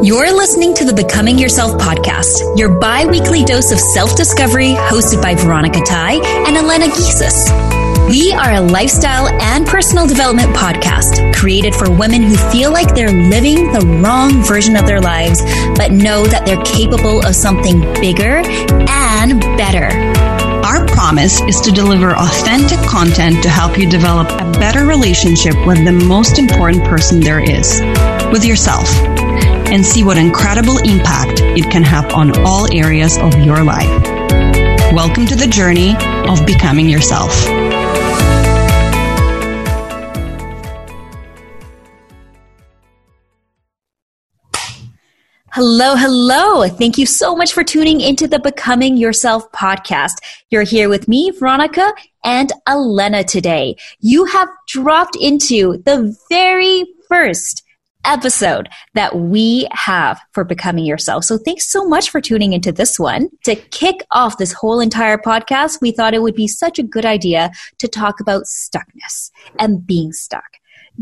[0.00, 5.20] You're listening to the Becoming Yourself podcast, your bi weekly dose of self discovery, hosted
[5.20, 8.08] by Veronica Tai and Elena Giesis.
[8.08, 13.10] We are a lifestyle and personal development podcast created for women who feel like they're
[13.10, 15.42] living the wrong version of their lives,
[15.76, 18.40] but know that they're capable of something bigger
[18.88, 19.88] and better.
[20.64, 25.84] Our promise is to deliver authentic content to help you develop a better relationship with
[25.84, 27.80] the most important person there is,
[28.30, 29.17] with yourself
[29.70, 34.02] and see what incredible impact it can have on all areas of your life.
[34.92, 35.94] Welcome to the journey
[36.26, 37.32] of becoming yourself.
[45.52, 46.68] Hello, hello.
[46.68, 50.14] Thank you so much for tuning into the Becoming Yourself podcast.
[50.50, 51.92] You're here with me, Veronica,
[52.24, 53.76] and Elena today.
[53.98, 57.64] You have dropped into the very first
[58.04, 61.24] episode that we have for becoming yourself.
[61.24, 63.28] So thanks so much for tuning into this one.
[63.44, 67.04] To kick off this whole entire podcast, we thought it would be such a good
[67.04, 70.44] idea to talk about stuckness and being stuck.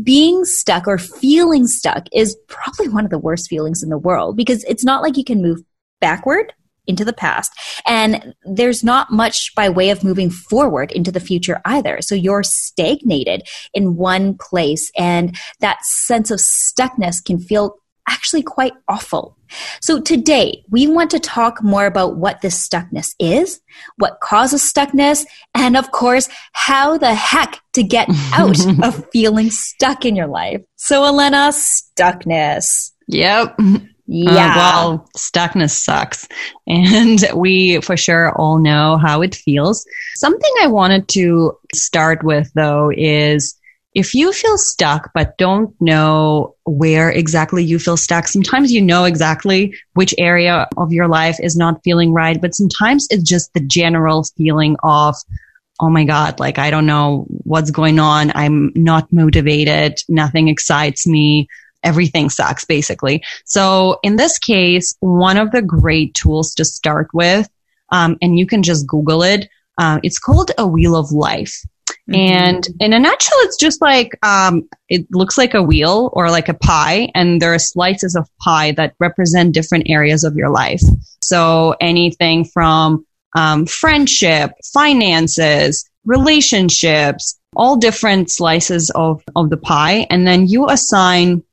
[0.01, 4.37] Being stuck or feeling stuck is probably one of the worst feelings in the world
[4.37, 5.61] because it's not like you can move
[5.99, 6.53] backward
[6.87, 7.51] into the past.
[7.85, 12.01] And there's not much by way of moving forward into the future either.
[12.01, 18.73] So you're stagnated in one place, and that sense of stuckness can feel actually quite
[18.87, 19.37] awful.
[19.81, 23.59] So today we want to talk more about what this stuckness is,
[23.97, 30.05] what causes stuckness, and of course, how the heck to get out of feeling stuck
[30.05, 30.63] in your life.
[30.75, 32.91] So Elena, stuckness.
[33.07, 33.59] Yep.
[34.07, 34.51] Yeah.
[34.51, 36.27] Uh, well, stuckness sucks.
[36.67, 39.85] And we for sure all know how it feels.
[40.15, 43.57] Something I wanted to start with though is
[43.93, 49.05] if you feel stuck but don't know where exactly you feel stuck, sometimes you know
[49.05, 53.61] exactly which area of your life is not feeling right, but sometimes it's just the
[53.61, 55.15] general feeling of,
[55.79, 58.31] oh my God, like I don't know what's going on.
[58.35, 59.99] I'm not motivated.
[60.09, 61.47] Nothing excites me
[61.87, 63.23] everything sucks basically.
[63.45, 67.47] So in this case, one of the great tools to start with,
[67.89, 69.49] um, and you can just Google it.
[69.77, 71.55] Uh, it's called a wheel of life.
[72.09, 72.15] Mm-hmm.
[72.15, 76.49] And in a nutshell, it's just like, um, it looks like a wheel or like
[76.49, 80.81] a pie and there are slices of pie that represent different areas of your life.
[81.23, 83.05] So anything from,
[83.35, 90.07] um, friendship, finances, relationships, all different slices of, of the pie.
[90.09, 91.43] And then you assign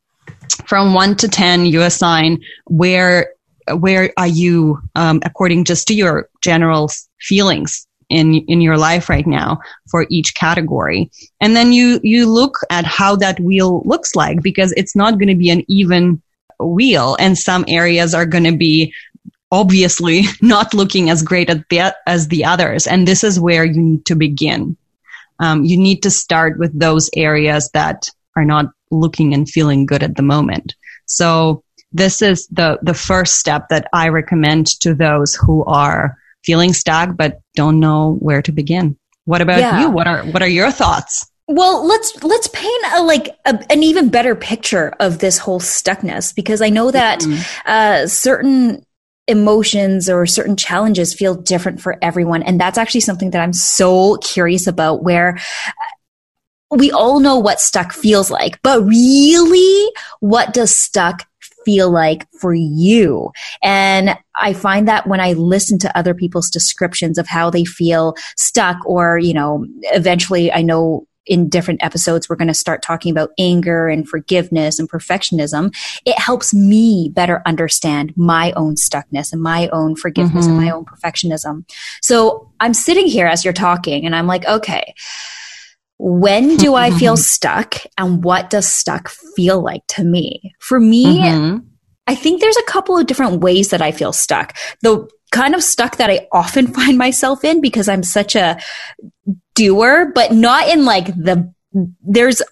[0.67, 3.33] from one to 10, you assign where,
[3.79, 6.91] where are you, um, according just to your general
[7.21, 9.59] feelings in, in your life right now
[9.91, 11.11] for each category.
[11.41, 15.29] And then you, you look at how that wheel looks like because it's not going
[15.29, 16.23] to be an even
[16.61, 18.93] wheel and some areas are going to be
[19.51, 21.51] obviously not looking as great
[22.07, 22.87] as the others.
[22.87, 24.77] And this is where you need to begin.
[25.39, 30.03] Um, you need to start with those areas that are not looking and feeling good
[30.03, 30.75] at the moment.
[31.07, 31.63] So
[31.93, 37.17] this is the, the first step that I recommend to those who are feeling stuck
[37.17, 38.97] but don't know where to begin.
[39.25, 39.81] What about yeah.
[39.81, 39.91] you?
[39.91, 41.27] What are what are your thoughts?
[41.47, 46.35] Well, let's let's paint a like a, an even better picture of this whole stuckness
[46.35, 47.43] because I know that mm-hmm.
[47.67, 48.85] uh, certain
[49.27, 54.17] emotions or certain challenges feel different for everyone, and that's actually something that I'm so
[54.19, 55.03] curious about.
[55.03, 55.39] Where
[56.75, 61.27] we all know what stuck feels like, but really, what does stuck
[61.65, 63.33] feel like for you?
[63.63, 68.15] And I find that when I listen to other people's descriptions of how they feel
[68.37, 73.11] stuck, or, you know, eventually I know in different episodes, we're going to start talking
[73.11, 75.75] about anger and forgiveness and perfectionism.
[76.05, 80.57] It helps me better understand my own stuckness and my own forgiveness mm-hmm.
[80.57, 81.65] and my own perfectionism.
[82.03, 84.95] So I'm sitting here as you're talking and I'm like, okay,
[85.99, 90.55] when do I feel stuck and what does stuck feel like to me?
[90.59, 91.67] For me, mm-hmm.
[92.07, 94.57] I think there's a couple of different ways that I feel stuck.
[94.83, 98.59] The kind of stuck that I often find myself in because I'm such a
[99.55, 101.53] doer, but not in like the,
[102.03, 102.43] there's,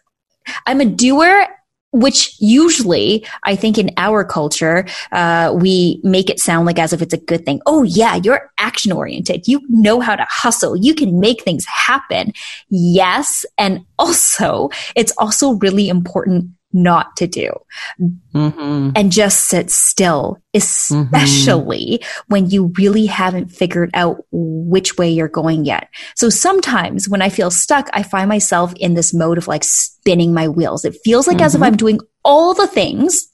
[0.66, 1.46] I'm a doer
[1.92, 7.02] which usually I think in our culture, uh, we make it sound like as if
[7.02, 7.60] it's a good thing.
[7.66, 9.46] Oh yeah, you're action oriented.
[9.46, 10.76] You know how to hustle.
[10.76, 12.32] You can make things happen.
[12.70, 13.44] Yes.
[13.58, 17.50] And also it's also really important not to do
[18.34, 18.90] mm-hmm.
[18.94, 22.22] and just sit still, especially mm-hmm.
[22.32, 25.88] when you really haven't figured out which way you're going yet.
[26.16, 30.32] So sometimes when I feel stuck, I find myself in this mode of like spinning
[30.34, 30.84] my wheels.
[30.84, 31.46] It feels like mm-hmm.
[31.46, 31.66] as if mm-hmm.
[31.66, 33.28] I'm doing all the things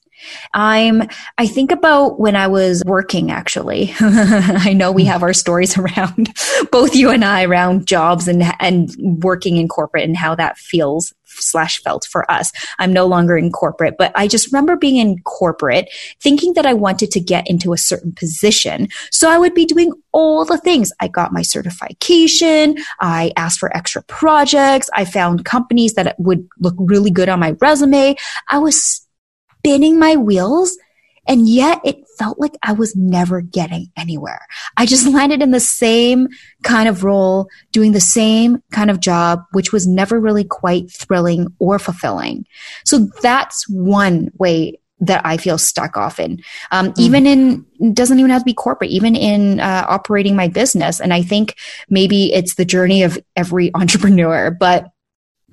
[0.53, 1.03] I'm,
[1.37, 3.93] I think about when I was working actually.
[3.99, 5.09] I know we hmm.
[5.09, 6.33] have our stories around
[6.71, 8.89] both you and I around jobs and, and
[9.23, 12.51] working in corporate and how that feels slash felt for us.
[12.79, 15.89] I'm no longer in corporate, but I just remember being in corporate
[16.19, 18.87] thinking that I wanted to get into a certain position.
[19.11, 20.91] So I would be doing all the things.
[20.99, 22.77] I got my certification.
[22.99, 24.89] I asked for extra projects.
[24.93, 28.15] I found companies that would look really good on my resume.
[28.47, 29.05] I was
[29.59, 30.77] spinning my wheels
[31.29, 34.41] and yet it felt like I was never getting anywhere.
[34.75, 36.27] I just landed in the same
[36.63, 41.53] kind of role, doing the same kind of job, which was never really quite thrilling
[41.59, 42.45] or fulfilling.
[42.83, 46.41] So that's one way that I feel stuck often.
[46.71, 46.99] Um, mm.
[46.99, 50.99] Even in, doesn't even have to be corporate, even in uh, operating my business.
[50.99, 51.55] And I think
[51.89, 54.89] maybe it's the journey of every entrepreneur, but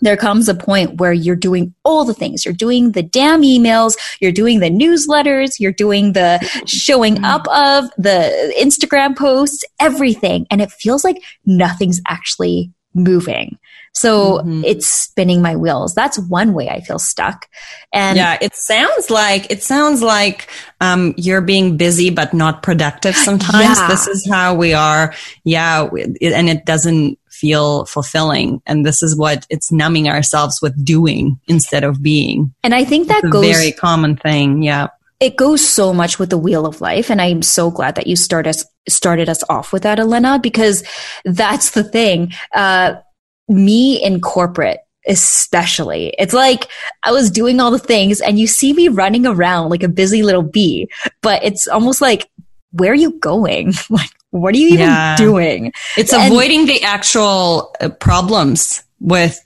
[0.01, 2.45] there comes a point where you're doing all the things.
[2.45, 7.91] You're doing the damn emails, you're doing the newsletters, you're doing the showing up of
[7.97, 10.47] the Instagram posts, everything.
[10.51, 13.59] And it feels like nothing's actually moving.
[13.93, 14.63] So mm-hmm.
[14.65, 15.95] it's spinning my wheels.
[15.95, 17.49] That's one way I feel stuck.
[17.95, 20.49] And yeah, it sounds like, it sounds like,
[20.83, 23.79] um, you're being busy, but not productive sometimes.
[23.79, 23.89] Yeah.
[23.89, 25.15] This is how we are.
[25.45, 25.89] Yeah.
[25.89, 28.63] And it doesn't, feel fulfilling.
[28.67, 32.55] And this is what it's numbing ourselves with doing instead of being.
[32.63, 34.63] And I think that goes very common thing.
[34.63, 34.89] Yeah.
[35.21, 37.11] It goes so much with the wheel of life.
[37.11, 40.85] And I'm so glad that you start us, started us off with that, Elena, because
[41.25, 42.33] that's the thing.
[42.55, 42.97] Uh,
[43.49, 46.15] me in corporate, especially.
[46.19, 46.69] It's like
[47.03, 50.23] I was doing all the things and you see me running around like a busy
[50.23, 50.89] little bee,
[51.23, 52.29] but it's almost like,
[52.73, 53.73] where are you going?
[53.91, 55.17] like, what are you even yeah.
[55.17, 55.73] doing?
[55.97, 59.41] It's and, avoiding the actual uh, problems with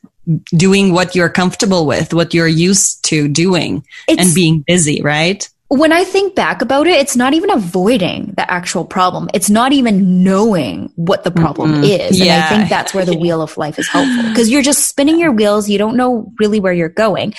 [0.55, 5.49] doing what you're comfortable with, what you're used to doing and being busy, right?
[5.69, 9.31] When I think back about it, it's not even avoiding the actual problem.
[9.33, 11.85] It's not even knowing what the problem mm-hmm.
[11.85, 12.19] is.
[12.19, 12.35] Yeah.
[12.35, 15.21] And I think that's where the wheel of life is helpful because you're just spinning
[15.21, 15.69] your wheels.
[15.69, 17.35] You don't know really where you're going.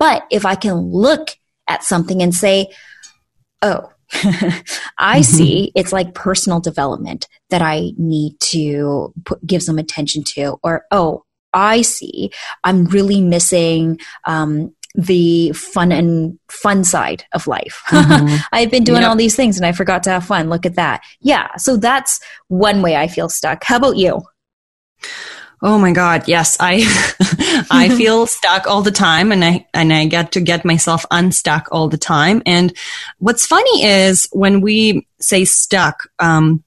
[0.00, 1.30] But if I can look
[1.68, 2.72] at something and say,
[3.62, 3.90] oh,
[4.98, 5.22] I mm-hmm.
[5.22, 10.84] see it's like personal development that I need to put, give some attention to, or,
[10.90, 12.30] oh, I see
[12.64, 17.82] I'm really missing, um, the fun and fun side of life.
[18.06, 18.36] Mm-hmm.
[18.52, 19.10] I've been doing yep.
[19.10, 20.48] all these things and I forgot to have fun.
[20.48, 21.02] Look at that.
[21.20, 21.48] Yeah.
[21.56, 23.64] So that's one way I feel stuck.
[23.64, 24.22] How about you?
[25.62, 26.28] Oh my God.
[26.28, 26.56] Yes.
[26.60, 26.84] I,
[27.70, 31.68] I feel stuck all the time and I, and I get to get myself unstuck
[31.72, 32.42] all the time.
[32.44, 32.76] And
[33.18, 36.62] what's funny is when we say stuck, um,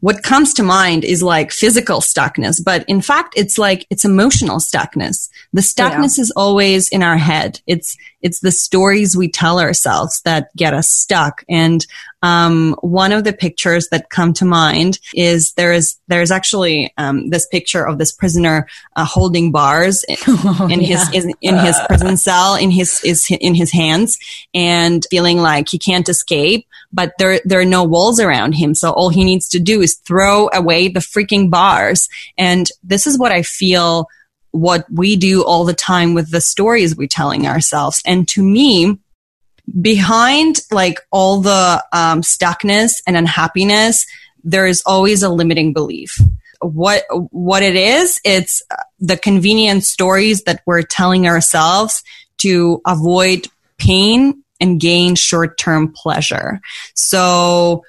[0.00, 4.58] what comes to mind is like physical stuckness, but in fact, it's like, it's emotional
[4.58, 5.28] stuckness.
[5.56, 6.22] The stuckness yeah.
[6.22, 7.62] is always in our head.
[7.66, 11.44] It's, it's the stories we tell ourselves that get us stuck.
[11.48, 11.86] And,
[12.20, 17.30] um, one of the pictures that come to mind is there is, there's actually, um,
[17.30, 20.88] this picture of this prisoner, uh, holding bars in, oh, in yeah.
[20.88, 24.18] his, in, in his prison cell, in his, is in his hands
[24.52, 28.74] and feeling like he can't escape but there, there are no walls around him.
[28.74, 32.08] So all he needs to do is throw away the freaking bars.
[32.38, 34.06] And this is what I feel
[34.56, 38.02] what we do all the time with the stories we're telling ourselves.
[38.06, 38.98] And to me,
[39.80, 44.06] behind like all the um, stuckness and unhappiness,
[44.44, 46.20] there is always a limiting belief.
[46.60, 48.62] What what it is, it's
[48.98, 52.02] the convenient stories that we're telling ourselves
[52.38, 56.60] to avoid pain and gain short term pleasure.
[56.94, 57.84] So,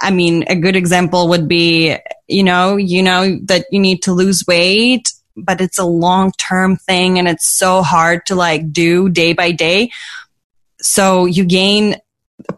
[0.00, 1.96] I mean, a good example would be,
[2.28, 6.76] you know, you know that you need to lose weight, but it's a long term
[6.76, 9.90] thing and it's so hard to like do day by day.
[10.80, 11.96] So you gain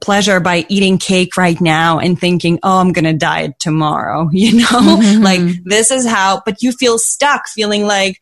[0.00, 4.30] pleasure by eating cake right now and thinking, oh, I'm going to diet tomorrow.
[4.32, 5.22] You know, mm-hmm.
[5.22, 8.20] like this is how, but you feel stuck feeling like,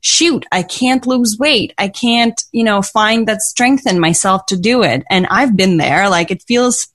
[0.00, 1.72] shoot, I can't lose weight.
[1.78, 5.02] I can't, you know, find that strength in myself to do it.
[5.10, 6.08] And I've been there.
[6.08, 6.93] Like it feels,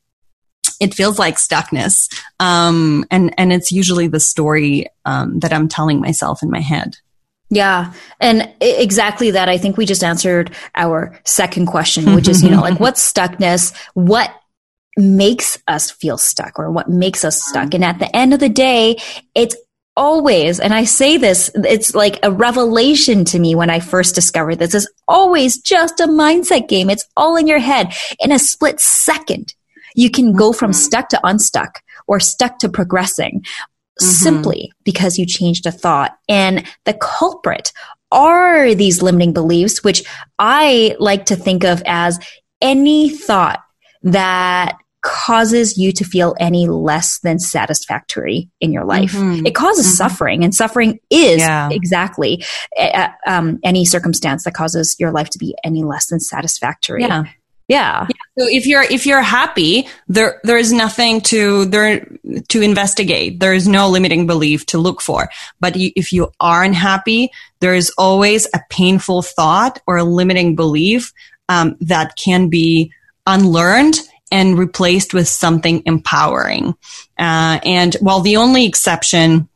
[0.80, 2.08] it feels like stuckness.
[2.40, 6.96] Um, and, and it's usually the story, um, that I'm telling myself in my head.
[7.50, 7.94] Yeah.
[8.20, 9.50] And exactly that.
[9.50, 13.76] I think we just answered our second question, which is, you know, like what's stuckness?
[13.96, 14.32] What
[14.98, 17.74] makes us feel stuck or what makes us stuck?
[17.74, 18.98] And at the end of the day,
[19.34, 19.56] it's
[19.98, 24.56] always, and I say this, it's like a revelation to me when I first discovered
[24.58, 26.90] this, is always just a mindset game.
[26.90, 27.94] It's all in your head.
[28.20, 29.54] In a split second,
[29.96, 30.80] you can go from mm-hmm.
[30.80, 34.06] stuck to unstuck or stuck to progressing mm-hmm.
[34.06, 36.18] simply because you changed a thought.
[36.28, 37.72] And the culprit
[38.12, 40.04] are these limiting beliefs, which
[40.40, 42.20] I like to think of as
[42.62, 43.60] any thought
[44.04, 49.14] that causes you to feel any less than satisfactory in your life.
[49.14, 49.46] Mm-hmm.
[49.46, 49.96] It causes mm-hmm.
[49.96, 51.70] suffering, and suffering is yeah.
[51.72, 52.44] exactly
[52.78, 57.04] uh, um, any circumstance that causes your life to be any less than satisfactory.
[57.04, 57.24] Yeah.
[57.70, 58.08] Yeah.
[58.10, 58.16] yeah.
[58.38, 62.06] So if you're if you're happy, there there is nothing to there
[62.50, 63.40] to investigate.
[63.40, 65.30] There is no limiting belief to look for.
[65.60, 70.56] But you, if you aren't happy, there is always a painful thought or a limiting
[70.56, 71.14] belief
[71.48, 72.92] um, that can be
[73.28, 74.00] unlearned
[74.32, 76.76] and replaced with something empowering.
[77.18, 79.48] Uh, and while the only exception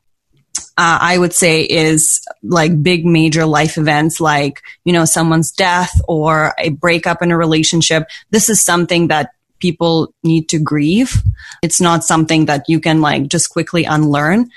[0.75, 6.01] uh, I would say is like big major life events like, you know, someone's death
[6.07, 8.07] or a breakup in a relationship.
[8.31, 11.21] This is something that people need to grieve.
[11.61, 14.49] It's not something that you can like just quickly unlearn.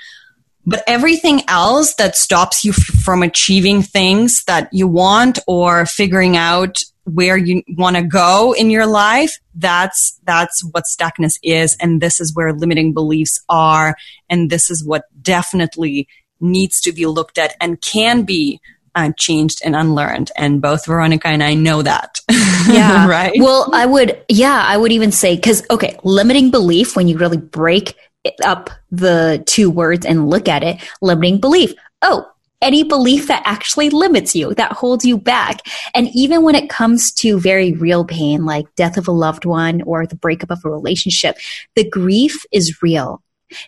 [0.69, 6.35] But everything else that stops you f- from achieving things that you want or figuring
[6.35, 12.01] out where you want to go in your life that's that's what stuckness is and
[12.01, 13.95] this is where limiting beliefs are
[14.29, 16.07] and this is what definitely
[16.41, 18.59] needs to be looked at and can be
[18.93, 22.19] uh, changed and unlearned and both veronica and i know that.
[22.67, 23.07] Yeah.
[23.07, 23.39] Right?
[23.39, 27.37] Well i would yeah i would even say because okay limiting belief when you really
[27.37, 27.95] break
[28.43, 32.25] up the two words and look at it limiting belief oh
[32.61, 35.61] any belief that actually limits you, that holds you back.
[35.93, 39.81] And even when it comes to very real pain, like death of a loved one
[39.83, 41.37] or the breakup of a relationship,
[41.75, 43.21] the grief is real.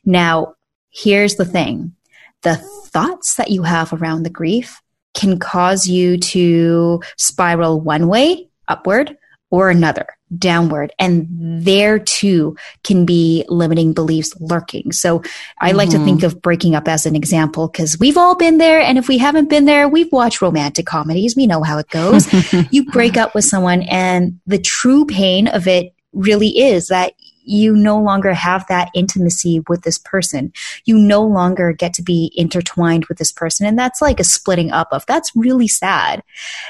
[0.06, 0.56] Now,
[0.90, 1.94] here's the thing.
[2.42, 4.82] The thoughts that you have around the grief
[5.14, 9.18] can cause you to spiral one way upward
[9.52, 10.94] or another downward.
[11.00, 14.92] And there too can be limiting beliefs lurking.
[14.92, 15.24] So
[15.60, 16.00] I like mm-hmm.
[16.00, 18.80] to think of breaking up as an example because we've all been there.
[18.80, 21.36] And if we haven't been there, we've watched romantic comedies.
[21.36, 22.28] We know how it goes.
[22.72, 27.76] you break up with someone and the true pain of it really is that you
[27.76, 30.54] no longer have that intimacy with this person.
[30.86, 33.66] You no longer get to be intertwined with this person.
[33.66, 36.22] And that's like a splitting up of that's really sad.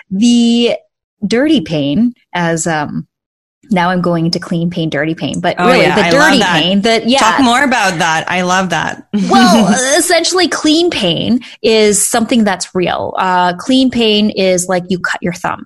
[0.10, 0.78] The
[1.28, 3.09] dirty pain as um
[3.72, 6.44] now I'm going into clean pain, dirty pain, but oh, really yeah, the I dirty
[6.44, 7.20] pain that, yeah.
[7.20, 8.26] Talk more about that.
[8.28, 9.08] I love that.
[9.14, 13.14] well, essentially clean pain is something that's real.
[13.18, 15.66] Uh, clean pain is like you cut your thumb.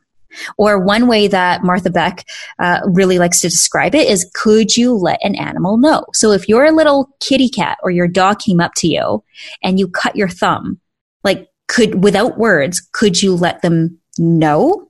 [0.58, 2.26] Or one way that Martha Beck
[2.60, 6.06] uh, really likes to describe it is could you let an animal know?
[6.14, 9.24] So if your little kitty cat or your dog came up to you
[9.62, 10.80] and you cut your thumb,
[11.24, 14.90] like could, without words, could you let them know?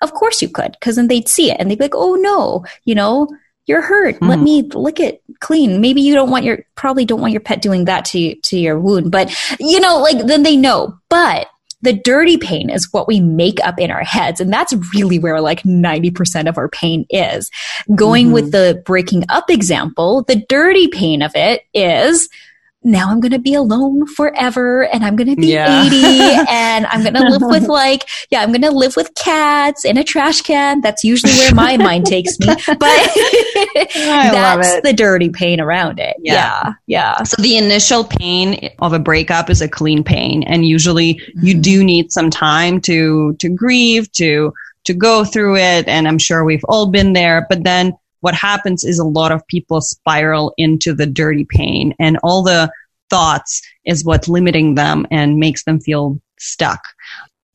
[0.00, 2.64] Of course you could, because then they'd see it and they'd be like, oh no,
[2.84, 3.28] you know,
[3.66, 4.16] you're hurt.
[4.16, 4.28] Mm-hmm.
[4.28, 5.80] Let me lick it clean.
[5.80, 8.80] Maybe you don't want your, probably don't want your pet doing that to, to your
[8.80, 10.98] wound, but you know, like then they know.
[11.08, 11.48] But
[11.82, 14.40] the dirty pain is what we make up in our heads.
[14.40, 17.50] And that's really where like 90% of our pain is.
[17.94, 18.34] Going mm-hmm.
[18.34, 22.28] with the breaking up example, the dirty pain of it is
[22.82, 25.84] now I'm going to be alone forever and I'm going to be yeah.
[25.84, 25.96] 80
[26.48, 29.98] and I'm going to live with like, yeah, I'm going to live with cats in
[29.98, 30.80] a trash can.
[30.80, 32.46] That's usually where my mind takes me.
[32.66, 33.12] But
[33.94, 36.16] that's the dirty pain around it.
[36.20, 36.34] Yeah.
[36.34, 36.72] yeah.
[36.86, 37.22] yeah.
[37.24, 40.42] So the initial pain of a breakup is a clean pain.
[40.44, 41.46] And usually mm-hmm.
[41.46, 44.52] you do need some time to, to grieve, to,
[44.84, 45.86] to go through it.
[45.88, 47.46] And I'm sure we've all been there.
[47.48, 52.18] But then what happens is a lot of people spiral into the dirty pain and
[52.22, 52.70] all the
[53.08, 56.80] thoughts is what's limiting them and makes them feel stuck.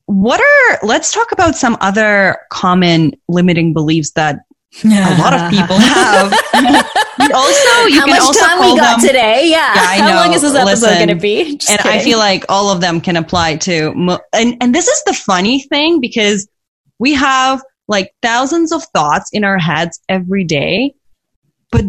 [0.06, 4.40] What are, let's talk about some other common limiting beliefs that
[4.84, 6.32] a lot of people have.
[7.34, 9.48] also, you How can much time we got them, today?
[9.48, 9.74] Yeah.
[9.74, 11.56] yeah How long is this episode going to be?
[11.56, 12.00] Just and kidding.
[12.00, 15.62] I feel like all of them can apply to, and, and this is the funny
[15.62, 16.48] thing because
[16.98, 20.94] we have like thousands of thoughts in our heads every day,
[21.70, 21.84] but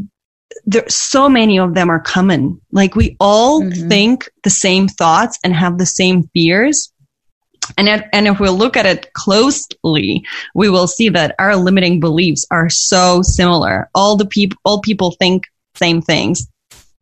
[0.66, 2.62] there so many of them are common.
[2.72, 3.90] Like we all mm-hmm.
[3.90, 6.92] think the same thoughts and have the same fears.
[7.78, 10.24] And, if, and if we look at it closely,
[10.56, 13.90] we will see that our limiting beliefs are so similar.
[13.94, 15.44] All the people, all people think
[15.76, 16.48] same things.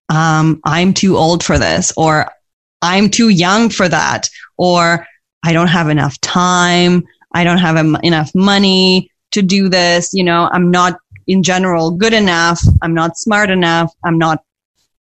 [0.09, 2.31] Um, I'm too old for this, or
[2.81, 5.05] I'm too young for that, or
[5.43, 7.05] I don't have enough time.
[7.35, 10.09] I don't have em- enough money to do this.
[10.13, 12.61] You know, I'm not in general good enough.
[12.81, 13.93] I'm not smart enough.
[14.03, 14.39] I'm not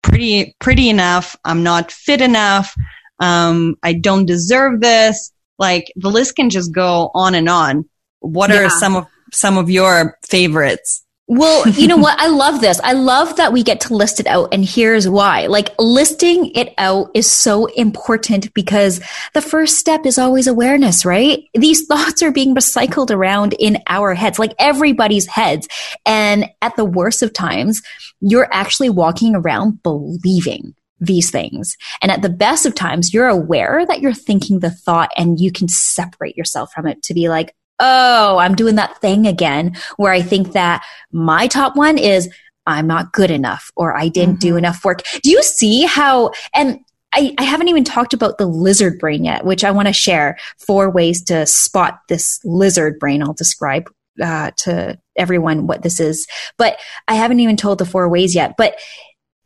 [0.01, 1.35] pretty, pretty enough.
[1.45, 2.75] I'm not fit enough.
[3.19, 5.31] Um, I don't deserve this.
[5.59, 7.87] Like the list can just go on and on.
[8.19, 8.65] What yeah.
[8.65, 11.04] are some of, some of your favorites?
[11.27, 12.19] Well, you know what?
[12.19, 12.79] I love this.
[12.83, 14.53] I love that we get to list it out.
[14.53, 15.47] And here's why.
[15.47, 19.01] Like listing it out is so important because
[19.33, 21.43] the first step is always awareness, right?
[21.53, 25.67] These thoughts are being recycled around in our heads, like everybody's heads.
[26.05, 27.81] And at the worst of times,
[28.21, 31.75] you're actually walking around believing these things.
[32.01, 35.51] And at the best of times, you're aware that you're thinking the thought and you
[35.51, 40.13] can separate yourself from it to be like, oh, I'm doing that thing again where
[40.13, 42.29] I think that my top one is
[42.65, 44.49] I'm not good enough or I didn't mm-hmm.
[44.49, 45.03] do enough work.
[45.23, 46.79] Do you see how, and
[47.13, 50.37] I, I, haven't even talked about the lizard brain yet, which I want to share
[50.57, 53.23] four ways to spot this lizard brain.
[53.23, 53.89] I'll describe
[54.21, 56.27] uh, to everyone what this is,
[56.57, 56.77] but
[57.07, 58.55] I haven't even told the four ways yet.
[58.57, 58.77] But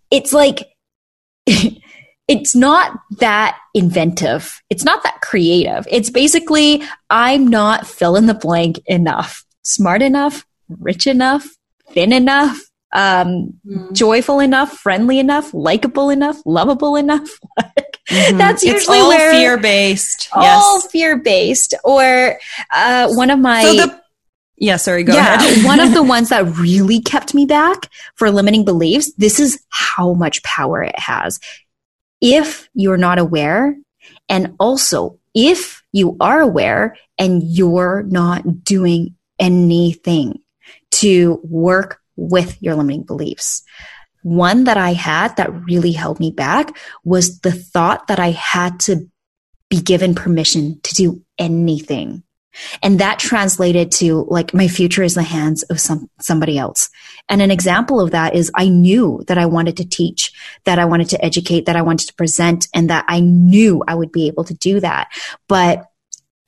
[0.09, 0.67] it's like,
[2.29, 4.61] it's not that inventive.
[4.69, 5.87] It's not that creative.
[5.89, 11.47] It's basically, I'm not fill in the blank enough, smart enough, rich enough,
[11.91, 12.61] thin enough,
[12.93, 13.91] um, mm.
[13.93, 17.27] joyful enough, friendly enough, likable enough, lovable enough.
[17.59, 18.37] mm-hmm.
[18.37, 20.29] That's usually where fear based.
[20.31, 20.91] All yes.
[20.91, 21.73] fear based.
[21.83, 22.39] Or
[22.71, 23.63] uh, one of my.
[23.63, 24.01] So the-
[24.61, 25.65] yeah, sorry, go yeah, ahead.
[25.65, 30.13] one of the ones that really kept me back for limiting beliefs, this is how
[30.13, 31.39] much power it has
[32.21, 33.75] if you're not aware.
[34.27, 40.39] And also, if you are aware and you're not doing anything
[40.91, 43.63] to work with your limiting beliefs.
[44.21, 48.79] One that I had that really held me back was the thought that I had
[48.81, 49.09] to
[49.69, 52.23] be given permission to do anything
[52.81, 56.89] and that translated to like my future is in the hands of some somebody else.
[57.29, 60.31] And an example of that is I knew that I wanted to teach,
[60.65, 63.95] that I wanted to educate, that I wanted to present, and that I knew I
[63.95, 65.09] would be able to do that.
[65.47, 65.85] But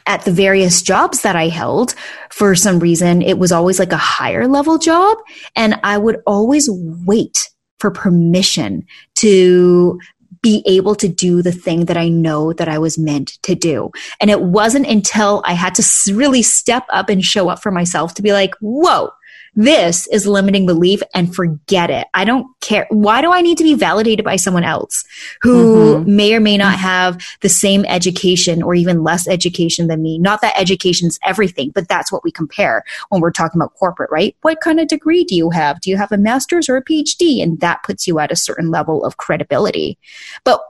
[0.08, 1.94] at the various jobs that I held,
[2.30, 5.18] for some reason, it was always like a higher level job.
[5.56, 7.50] And I would always wait
[7.80, 10.00] for permission to
[10.42, 13.92] be able to do the thing that I know that I was meant to do.
[14.20, 18.16] And it wasn't until I had to really step up and show up for myself
[18.16, 19.12] to be like, whoa,
[19.54, 22.08] this is limiting belief and forget it.
[22.14, 22.88] I don't care.
[22.90, 25.04] Why do I need to be validated by someone else
[25.42, 26.16] who mm-hmm.
[26.16, 30.18] may or may not have the same education or even less education than me?
[30.18, 34.36] Not that education's everything, but that's what we compare when we're talking about corporate, right?
[34.42, 35.82] What kind of degree do you have?
[35.82, 37.44] Do you have a master's or a PhD?
[37.44, 39.98] And that puts you at a certain level of credibility.
[40.46, 40.62] But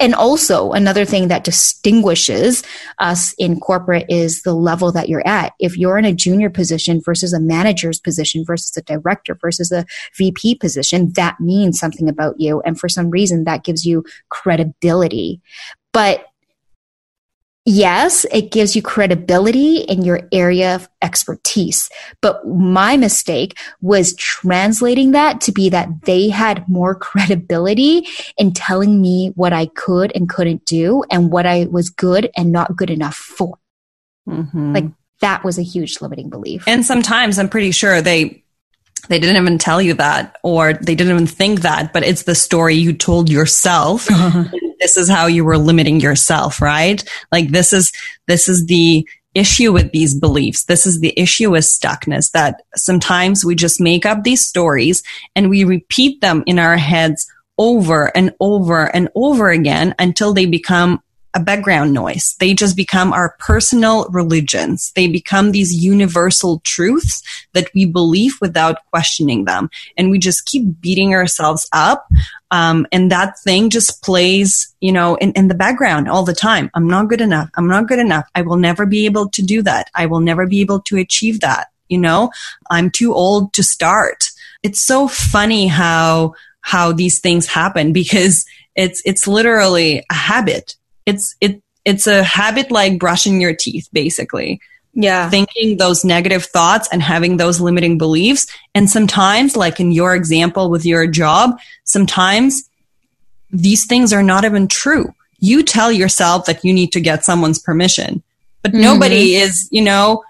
[0.00, 2.64] and also another thing that distinguishes
[2.98, 5.52] us in corporate is the level that you're at.
[5.60, 9.86] If you're in a junior position versus a manager's position versus a director versus a
[10.16, 12.60] VP position, that means something about you.
[12.62, 15.40] And for some reason that gives you credibility.
[15.92, 16.26] But
[17.64, 21.88] yes, it gives you credibility in your area of expertise.
[22.20, 29.00] But my mistake was translating that to be that they had more credibility in telling
[29.00, 32.90] me what I could and couldn't do and what I was good and not good
[32.90, 33.58] enough for.
[34.28, 34.74] Mm-hmm.
[34.74, 34.84] Like
[35.20, 36.64] that was a huge limiting belief.
[36.66, 38.42] And sometimes I'm pretty sure they
[39.08, 42.34] they didn't even tell you that or they didn't even think that, but it's the
[42.34, 44.08] story you told yourself.
[44.84, 47.02] This is how you were limiting yourself, right?
[47.32, 47.90] Like this is,
[48.26, 50.64] this is the issue with these beliefs.
[50.64, 55.02] This is the issue with stuckness that sometimes we just make up these stories
[55.34, 60.44] and we repeat them in our heads over and over and over again until they
[60.44, 61.00] become
[61.34, 62.36] a background noise.
[62.38, 64.92] They just become our personal religions.
[64.94, 67.22] They become these universal truths
[67.54, 69.68] that we believe without questioning them.
[69.96, 72.06] And we just keep beating ourselves up.
[72.52, 76.70] Um, and that thing just plays, you know, in, in the background all the time.
[76.74, 77.50] I'm not good enough.
[77.56, 78.28] I'm not good enough.
[78.36, 79.90] I will never be able to do that.
[79.94, 81.68] I will never be able to achieve that.
[81.88, 82.30] You know,
[82.70, 84.24] I'm too old to start.
[84.62, 91.36] It's so funny how, how these things happen because it's, it's literally a habit it's
[91.40, 94.60] it it's a habit like brushing your teeth basically.
[94.94, 95.28] Yeah.
[95.28, 98.46] Thinking those negative thoughts and having those limiting beliefs.
[98.76, 102.68] And sometimes like in your example with your job sometimes
[103.50, 105.14] these things are not even true.
[105.38, 108.22] You tell yourself that you need to get someone's permission
[108.62, 108.82] but mm-hmm.
[108.82, 110.24] nobody is you know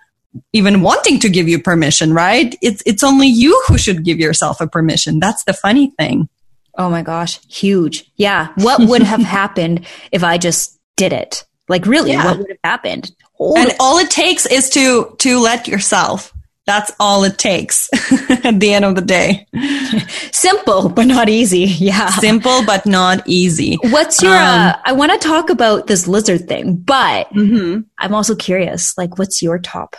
[0.52, 2.56] even wanting to give you permission right?
[2.60, 5.20] It's it's only you who should give yourself a permission.
[5.20, 6.28] That's the funny thing
[6.76, 8.10] Oh my gosh, huge.
[8.16, 8.48] Yeah.
[8.56, 11.44] What would have happened if I just did it?
[11.68, 12.24] Like really, yeah.
[12.26, 13.10] what would have happened?
[13.34, 13.76] Hold and it.
[13.80, 16.32] all it takes is to to let yourself.
[16.66, 17.90] That's all it takes
[18.44, 19.46] at the end of the day.
[20.32, 21.64] Simple, but not easy.
[21.64, 22.08] Yeah.
[22.08, 23.76] Simple, but not easy.
[23.82, 27.80] What's your, um, uh, I want to talk about this lizard thing, but mm-hmm.
[27.98, 29.96] I'm also curious, like, what's your top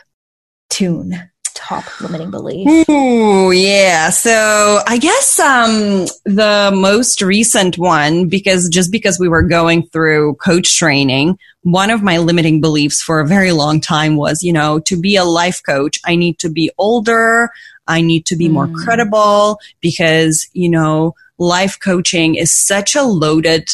[0.71, 1.13] tune?
[1.55, 2.87] Top limiting belief?
[2.89, 4.09] Ooh, yeah.
[4.09, 10.35] So I guess um, the most recent one, because just because we were going through
[10.35, 14.79] coach training, one of my limiting beliefs for a very long time was, you know,
[14.81, 17.49] to be a life coach, I need to be older.
[17.87, 18.51] I need to be mm.
[18.51, 23.69] more credible because, you know, life coaching is such a loaded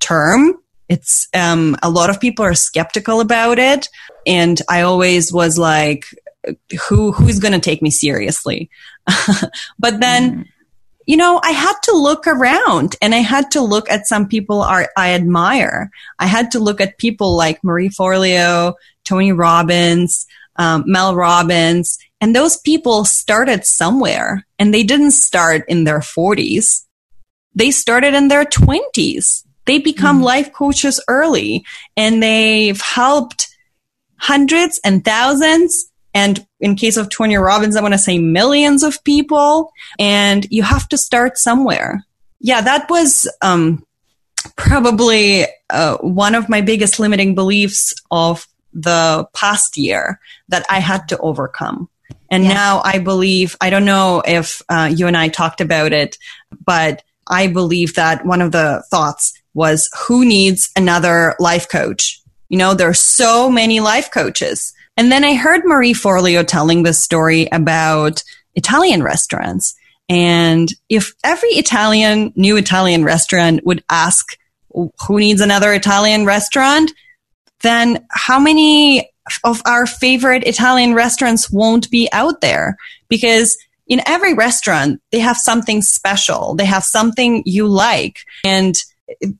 [0.00, 0.54] term.
[0.88, 3.88] It's, um, a lot of people are skeptical about it.
[4.26, 6.06] And I always was like,
[6.88, 8.70] who, who's going to take me seriously?
[9.78, 10.48] but then, mm.
[11.06, 14.62] you know, I had to look around and I had to look at some people
[14.62, 15.90] I, I admire.
[16.18, 20.26] I had to look at people like Marie Forleo, Tony Robbins,
[20.56, 26.84] um, Mel Robbins, and those people started somewhere and they didn't start in their 40s.
[27.54, 29.44] They started in their 20s.
[29.66, 30.24] They become mm.
[30.24, 31.64] life coaches early
[31.96, 33.48] and they've helped
[34.16, 35.90] hundreds and thousands.
[36.14, 39.72] And in case of Tony Robbins, I want to say millions of people.
[39.98, 42.04] And you have to start somewhere.
[42.40, 43.84] Yeah, that was, um,
[44.56, 51.08] probably uh, one of my biggest limiting beliefs of the past year that I had
[51.08, 51.88] to overcome.
[52.30, 56.18] And now I believe, I don't know if uh, you and I talked about it,
[56.64, 62.20] but I believe that one of the thoughts was who needs another life coach?
[62.48, 64.73] You know, there are so many life coaches.
[64.96, 68.22] And then I heard Marie Forleo telling this story about
[68.54, 69.74] Italian restaurants.
[70.08, 74.36] And if every Italian, new Italian restaurant would ask
[74.72, 76.92] who needs another Italian restaurant,
[77.62, 79.10] then how many
[79.42, 82.76] of our favorite Italian restaurants won't be out there?
[83.08, 86.54] Because in every restaurant, they have something special.
[86.54, 88.18] They have something you like.
[88.44, 88.74] And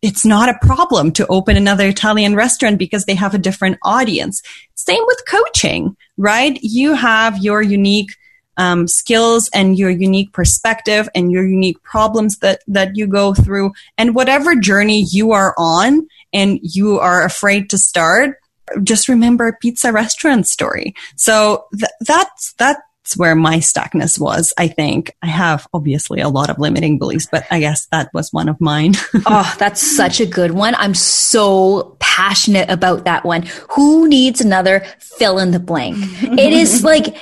[0.02, 4.42] it's not a problem to open another Italian restaurant because they have a different audience.
[4.74, 6.58] Same with coaching, right?
[6.62, 8.10] You have your unique
[8.56, 13.72] um, skills and your unique perspective and your unique problems that that you go through,
[13.98, 18.38] and whatever journey you are on, and you are afraid to start.
[18.82, 20.94] Just remember a pizza restaurant story.
[21.16, 24.54] So th- that's that it's where my stuckness was.
[24.56, 28.32] I think I have obviously a lot of limiting beliefs, but I guess that was
[28.32, 28.94] one of mine.
[29.26, 30.74] oh, that's such a good one.
[30.76, 33.42] I'm so passionate about that one.
[33.72, 35.98] Who needs another fill in the blank?
[36.22, 37.14] it is like,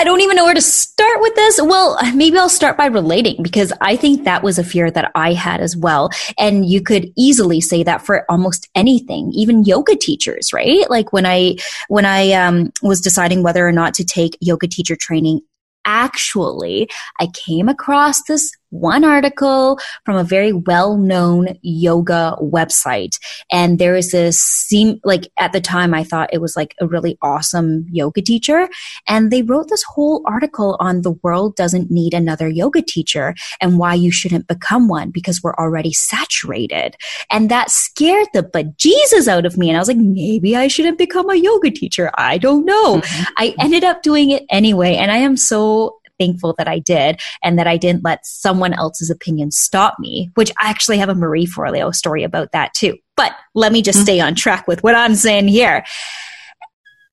[0.00, 1.60] I don't even know where to start with this.
[1.60, 5.34] Well, maybe I'll start by relating because I think that was a fear that I
[5.34, 6.08] had as well.
[6.38, 10.88] And you could easily say that for almost anything, even yoga teachers, right?
[10.88, 11.56] Like when I,
[11.88, 15.42] when I um, was deciding whether or not to take yoga teacher training,
[15.84, 16.88] actually,
[17.20, 23.18] I came across this one article from a very well-known yoga website.
[23.50, 26.86] And there is this seem like at the time I thought it was like a
[26.86, 28.68] really awesome yoga teacher.
[29.06, 33.78] And they wrote this whole article on the world doesn't need another yoga teacher and
[33.78, 36.96] why you shouldn't become one because we're already saturated.
[37.30, 39.68] And that scared the bejesus out of me.
[39.68, 42.10] And I was like, maybe I shouldn't become a yoga teacher.
[42.14, 42.98] I don't know.
[42.98, 43.32] Mm-hmm.
[43.36, 44.94] I ended up doing it anyway.
[44.94, 49.10] And I am so thankful that I did and that I didn't let someone else's
[49.10, 52.96] opinion stop me, which I actually have a Marie Forleo story about that too.
[53.16, 54.04] But let me just mm-hmm.
[54.04, 55.84] stay on track with what I'm saying here.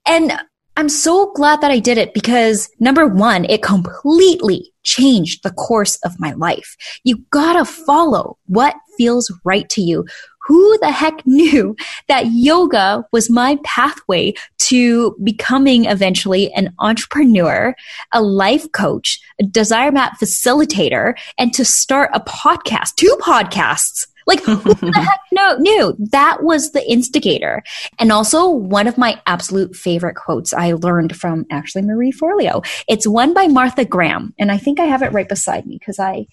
[0.05, 0.33] And
[0.77, 5.97] I'm so glad that I did it because number one, it completely changed the course
[6.03, 6.75] of my life.
[7.03, 10.05] You gotta follow what feels right to you
[10.47, 11.75] who the heck knew
[12.07, 17.75] that yoga was my pathway to becoming eventually an entrepreneur,
[18.13, 24.07] a life coach, a desire map facilitator, and to start a podcast, two podcasts.
[24.25, 25.95] Like, who the heck no, knew?
[26.11, 27.63] That was the instigator.
[27.97, 32.65] And also, one of my absolute favorite quotes I learned from actually Marie Forleo.
[32.89, 34.33] It's one by Martha Graham.
[34.37, 36.27] And I think I have it right beside me because I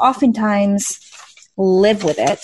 [0.00, 0.98] oftentimes
[1.58, 2.40] live with it.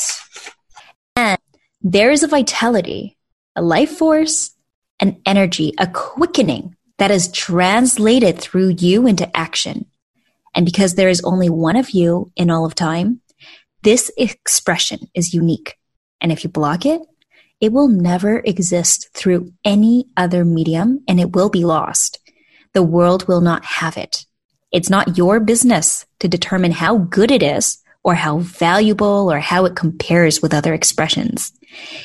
[1.17, 1.39] And
[1.81, 3.17] there is a vitality,
[3.55, 4.55] a life force,
[5.01, 9.87] an energy, a quickening that is translated through you into action.
[10.55, 13.21] And because there is only one of you in all of time,
[13.83, 15.77] this expression is unique.
[16.21, 17.01] And if you block it,
[17.61, 22.19] it will never exist through any other medium and it will be lost.
[22.75, 24.25] The world will not have it.
[24.71, 29.65] It's not your business to determine how good it is or how valuable or how
[29.65, 31.53] it compares with other expressions.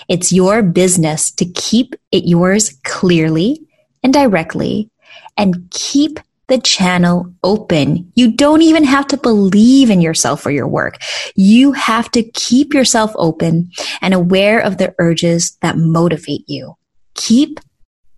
[0.07, 3.61] It's your business to keep it yours clearly
[4.03, 4.89] and directly
[5.35, 8.11] and keep the channel open.
[8.15, 10.97] You don't even have to believe in yourself or your work.
[11.35, 16.75] You have to keep yourself open and aware of the urges that motivate you.
[17.15, 17.59] Keep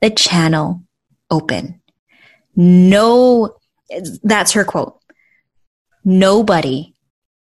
[0.02, 0.84] the channel
[1.32, 1.82] open.
[2.56, 3.56] no,
[4.24, 5.00] that's her quote.
[6.04, 6.94] Nobody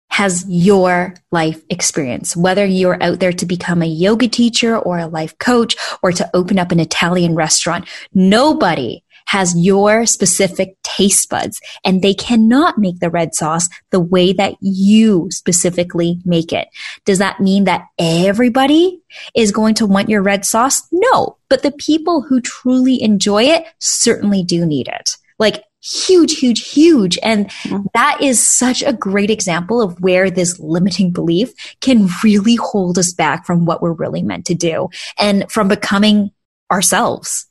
[0.10, 5.08] has your life experience, whether you're out there to become a yoga teacher or a
[5.08, 7.88] life coach or to open up an Italian restaurant.
[8.14, 14.34] Nobody has your specific taste buds and they cannot make the red sauce the way
[14.34, 16.68] that you specifically make it.
[17.06, 19.00] Does that mean that everybody
[19.36, 20.82] is going to want your red sauce?
[20.92, 25.16] No, but the people who truly enjoy it certainly do need it.
[25.38, 27.18] Like huge, huge, huge.
[27.24, 27.52] And
[27.94, 33.14] that is such a great example of where this limiting belief can really hold us
[33.14, 36.32] back from what we're really meant to do and from becoming
[36.72, 37.48] ourselves.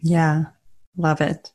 [0.00, 0.44] Yeah.
[0.96, 1.50] Love it.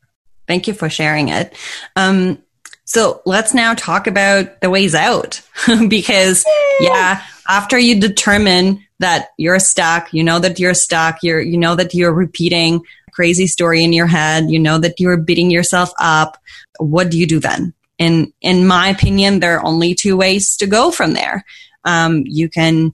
[0.47, 1.55] Thank you for sharing it.
[1.95, 2.41] Um,
[2.85, 5.41] so let's now talk about the ways out
[5.87, 6.43] because
[6.79, 11.75] yeah, after you determine that you're stuck, you know that you're stuck, you're, you know
[11.75, 12.81] that you're repeating
[13.19, 16.37] crazy story in your head, you know that you're beating yourself up.
[16.79, 17.73] What do you do then?
[17.97, 21.43] In, in my opinion, there are only two ways to go from there.
[21.83, 22.93] Um, you can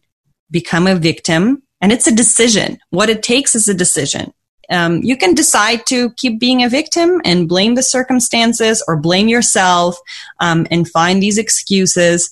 [0.49, 2.79] become a victim and it's a decision.
[2.89, 4.33] What it takes is a decision
[4.69, 9.27] um, you can decide to keep being a victim and blame the circumstances or blame
[9.27, 9.97] yourself
[10.39, 12.29] um, and find these excuses,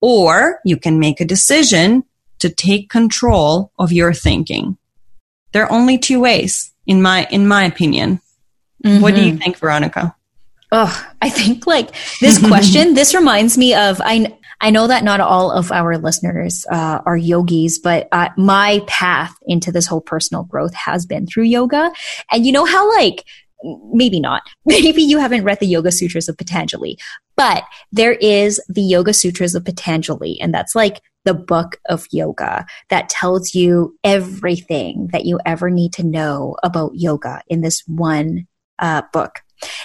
[0.00, 2.04] or you can make a decision
[2.38, 4.76] to take control of your thinking.
[5.52, 8.20] There are only two ways, in my in my opinion.
[8.84, 9.02] Mm-hmm.
[9.02, 10.14] What do you think, Veronica?
[10.72, 12.94] Oh, I think like this question.
[12.94, 14.36] this reminds me of I.
[14.58, 19.36] I know that not all of our listeners uh, are yogis, but uh, my path
[19.46, 21.92] into this whole personal growth has been through yoga.
[22.32, 23.26] And you know how like
[23.92, 24.42] maybe not.
[24.64, 26.98] Maybe you haven't read the Yoga Sutras of Patanjali,
[27.36, 32.64] but there is the Yoga Sutras of Patanjali, and that's like the book of yoga
[32.88, 38.46] that tells you everything that you ever need to know about yoga in this one
[38.78, 39.40] uh, book.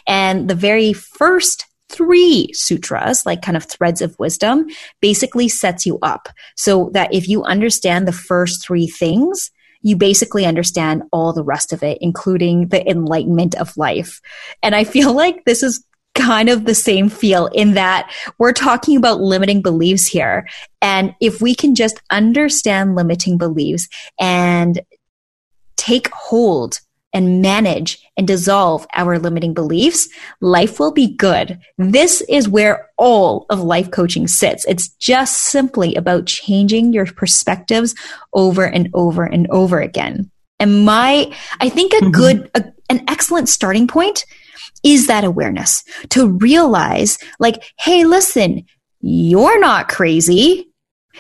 [0.07, 4.67] And the very first three sutras, like kind of threads of wisdom,
[5.01, 9.51] basically sets you up so that if you understand the first three things,
[9.81, 14.21] you basically understand all the rest of it, including the enlightenment of life.
[14.61, 15.83] And I feel like this is
[16.15, 20.47] kind of the same feel in that we're talking about limiting beliefs here.
[20.81, 23.87] And if we can just understand limiting beliefs
[24.19, 24.81] and
[25.77, 26.79] take hold
[27.13, 30.07] and manage and dissolve our limiting beliefs,
[30.39, 31.59] life will be good.
[31.77, 34.65] This is where all of life coaching sits.
[34.65, 37.95] It's just simply about changing your perspectives
[38.33, 40.31] over and over and over again.
[40.59, 42.11] And my, I think a mm-hmm.
[42.11, 44.25] good, a, an excellent starting point
[44.83, 48.65] is that awareness to realize like, hey, listen,
[49.01, 50.69] you're not crazy.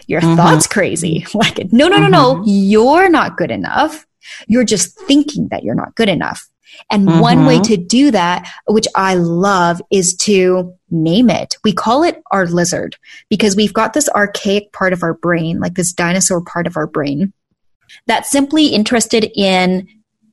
[0.07, 0.35] Your mm-hmm.
[0.35, 1.25] thoughts crazy.
[1.33, 2.11] Like, no, no, no, mm-hmm.
[2.11, 4.05] no, you're not good enough
[4.47, 6.47] you're just thinking that you're not good enough.
[6.89, 7.19] And mm-hmm.
[7.19, 11.57] one way to do that, which I love, is to name it.
[11.63, 12.95] We call it our lizard
[13.29, 16.87] because we've got this archaic part of our brain, like this dinosaur part of our
[16.87, 17.33] brain,
[18.07, 19.87] that's simply interested in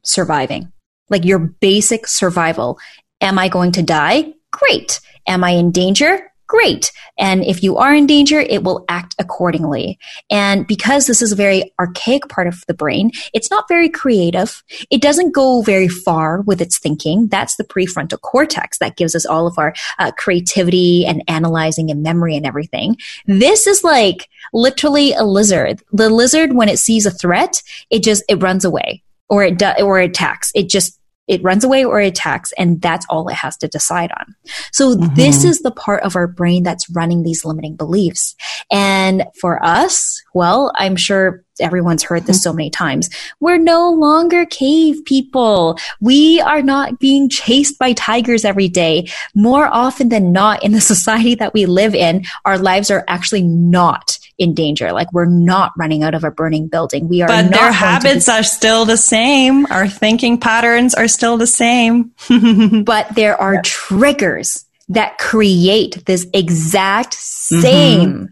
[0.04, 0.72] surviving,
[1.10, 2.78] like your basic survival.
[3.20, 4.32] Am I going to die?
[4.50, 5.00] Great.
[5.26, 6.28] Am I in danger?
[6.48, 6.90] great.
[7.18, 9.98] And if you are in danger, it will act accordingly.
[10.30, 14.62] And because this is a very archaic part of the brain, it's not very creative.
[14.90, 17.28] It doesn't go very far with its thinking.
[17.28, 22.02] That's the prefrontal cortex that gives us all of our uh, creativity and analyzing and
[22.02, 22.96] memory and everything.
[23.26, 25.82] This is like literally a lizard.
[25.92, 29.76] The lizard, when it sees a threat, it just, it runs away or it does,
[29.82, 30.50] or it attacks.
[30.54, 30.97] It just
[31.28, 34.34] it runs away or it attacks and that's all it has to decide on.
[34.72, 35.14] So mm-hmm.
[35.14, 38.34] this is the part of our brain that's running these limiting beliefs.
[38.70, 43.10] And for us, well, I'm sure everyone's heard this so many times.
[43.40, 45.78] We're no longer cave people.
[46.00, 49.08] We are not being chased by tigers every day.
[49.34, 53.42] More often than not in the society that we live in, our lives are actually
[53.42, 54.92] not in danger.
[54.92, 57.08] Like we're not running out of a burning building.
[57.08, 59.66] We are But their habits be- are still the same.
[59.66, 62.12] Our thinking patterns are still the same.
[62.84, 63.62] but there are yeah.
[63.64, 67.60] triggers that create this exact mm-hmm.
[67.60, 68.24] same mm-hmm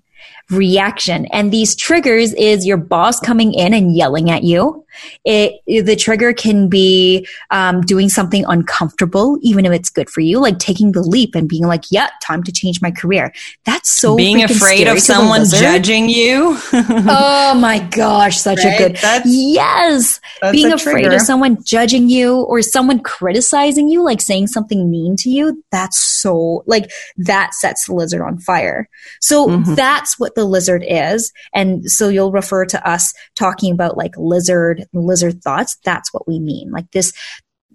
[0.51, 1.27] reaction.
[1.27, 4.87] And these triggers is your boss coming in and yelling at you.
[5.25, 10.41] It, the trigger can be um, doing something uncomfortable, even if it's good for you,
[10.41, 13.33] like taking the leap and being like, "Yeah, time to change my career."
[13.65, 16.59] That's so being afraid of someone judging you.
[16.73, 18.75] oh my gosh, such right?
[18.75, 20.21] a good that's, yes.
[20.41, 21.17] That's being afraid trigger.
[21.17, 25.63] of someone judging you or someone criticizing you, like saying something mean to you.
[25.73, 28.89] That's so like that sets the lizard on fire.
[29.21, 29.75] So mm-hmm.
[29.75, 34.85] that's what the lizard is, and so you'll refer to us talking about like lizard
[34.93, 36.71] lizard thoughts, that's what we mean.
[36.71, 37.13] Like this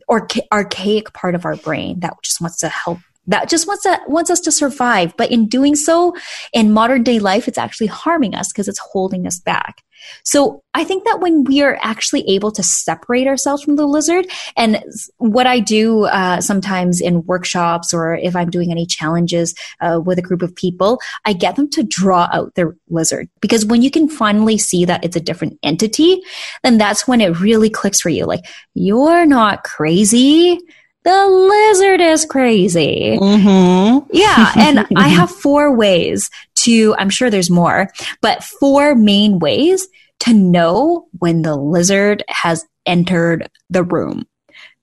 [0.08, 4.00] or archaic part of our brain that just wants to help that just wants to
[4.08, 5.16] wants us to survive.
[5.18, 6.16] But in doing so
[6.54, 9.84] in modern day life it's actually harming us because it's holding us back.
[10.24, 14.28] So I think that when we are actually able to separate ourselves from the lizard,
[14.58, 14.84] and
[15.18, 20.18] what I do uh, sometimes in workshops or if I'm doing any challenges uh, with
[20.18, 23.30] a group of people, I get them to draw out their lizard.
[23.42, 26.22] Because when you can finally see that it's a different entity,
[26.64, 28.26] then that's when it really clicks for you.
[28.26, 30.60] Like you're not crazy
[31.04, 33.18] the lizard is crazy.
[33.20, 34.10] Mm-hmm.
[34.14, 34.52] Yeah.
[34.56, 39.88] And I have four ways to, I'm sure there's more, but four main ways
[40.20, 44.28] to know when the lizard has entered the room.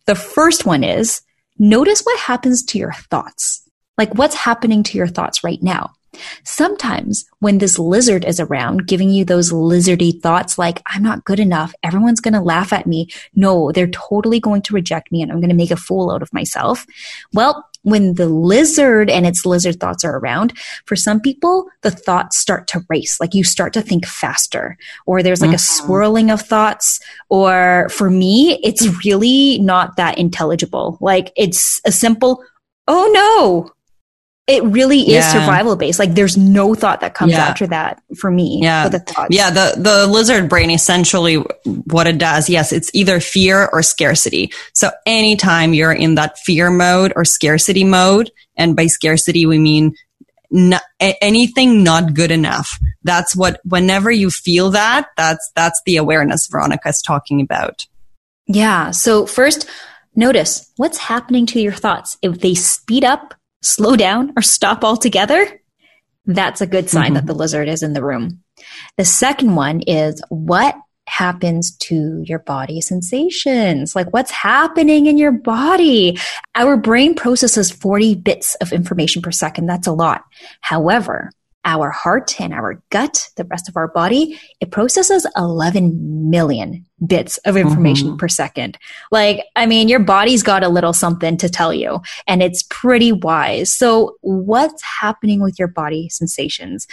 [0.06, 1.22] The first one is
[1.58, 3.62] notice what happens to your thoughts.
[3.96, 5.92] Like what's happening to your thoughts right now?
[6.44, 11.40] Sometimes when this lizard is around giving you those lizardy thoughts like, I'm not good
[11.40, 11.74] enough.
[11.82, 13.08] Everyone's going to laugh at me.
[13.34, 16.22] No, they're totally going to reject me and I'm going to make a fool out
[16.22, 16.86] of myself.
[17.32, 20.52] Well, when the lizard and its lizard thoughts are around,
[20.84, 23.18] for some people, the thoughts start to race.
[23.20, 24.76] Like you start to think faster,
[25.06, 25.54] or there's like mm-hmm.
[25.54, 27.00] a swirling of thoughts.
[27.28, 30.98] Or for me, it's really not that intelligible.
[31.00, 32.44] Like it's a simple,
[32.88, 33.72] oh no,
[34.48, 35.32] it really is yeah.
[35.32, 35.98] survival based.
[35.98, 37.46] Like there's no thought that comes yeah.
[37.46, 38.60] after that for me.
[38.62, 38.88] Yeah.
[38.88, 39.50] The yeah.
[39.50, 41.34] The, the lizard brain essentially
[41.64, 42.48] what it does.
[42.48, 42.72] Yes.
[42.72, 44.50] It's either fear or scarcity.
[44.72, 49.94] So anytime you're in that fear mode or scarcity mode, and by scarcity, we mean
[50.50, 52.78] not, anything not good enough.
[53.02, 57.86] That's what, whenever you feel that, that's, that's the awareness Veronica is talking about.
[58.46, 58.92] Yeah.
[58.92, 59.68] So first,
[60.16, 62.16] notice what's happening to your thoughts.
[62.22, 65.60] If they speed up, slow down or stop altogether,
[66.26, 67.14] that's a good sign mm-hmm.
[67.14, 68.42] that the lizard is in the room.
[68.96, 70.76] The second one is what
[71.08, 73.96] happens to your body sensations?
[73.96, 76.18] Like what's happening in your body?
[76.54, 79.66] Our brain processes 40 bits of information per second.
[79.66, 80.24] That's a lot.
[80.60, 81.30] However,
[81.68, 87.36] our heart and our gut, the rest of our body, it processes 11 million bits
[87.38, 88.16] of information mm-hmm.
[88.16, 88.78] per second.
[89.12, 93.12] Like, I mean, your body's got a little something to tell you and it's pretty
[93.12, 93.72] wise.
[93.72, 96.86] So what's happening with your body sensations?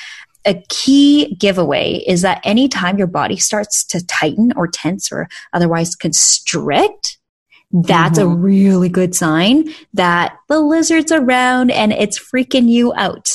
[0.46, 5.96] A key giveaway is that anytime your body starts to tighten or tense or otherwise
[5.96, 7.18] constrict,
[7.72, 8.32] that's mm-hmm.
[8.32, 13.30] a really good sign that the lizard's around and it's freaking you out.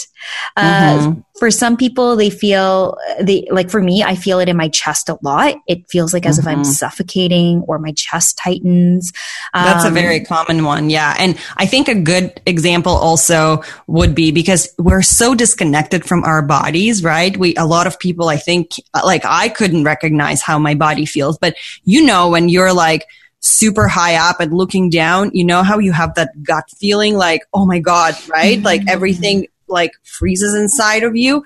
[0.57, 1.21] Uh, mm-hmm.
[1.39, 3.71] For some people, they feel they like.
[3.71, 5.57] For me, I feel it in my chest a lot.
[5.67, 6.49] It feels like as mm-hmm.
[6.49, 6.73] if I'm mm-hmm.
[6.73, 9.13] suffocating or my chest tightens.
[9.55, 11.15] Um, That's a um, very common one, yeah.
[11.19, 16.43] And I think a good example also would be because we're so disconnected from our
[16.43, 17.37] bodies, right?
[17.37, 18.73] We a lot of people, I think,
[19.05, 23.07] like I couldn't recognize how my body feels, but you know when you're like
[23.41, 27.43] super high up and looking down, you know how you have that gut feeling like,
[27.53, 28.57] oh my God, right?
[28.57, 28.65] Mm-hmm.
[28.65, 31.45] Like everything like freezes inside of you.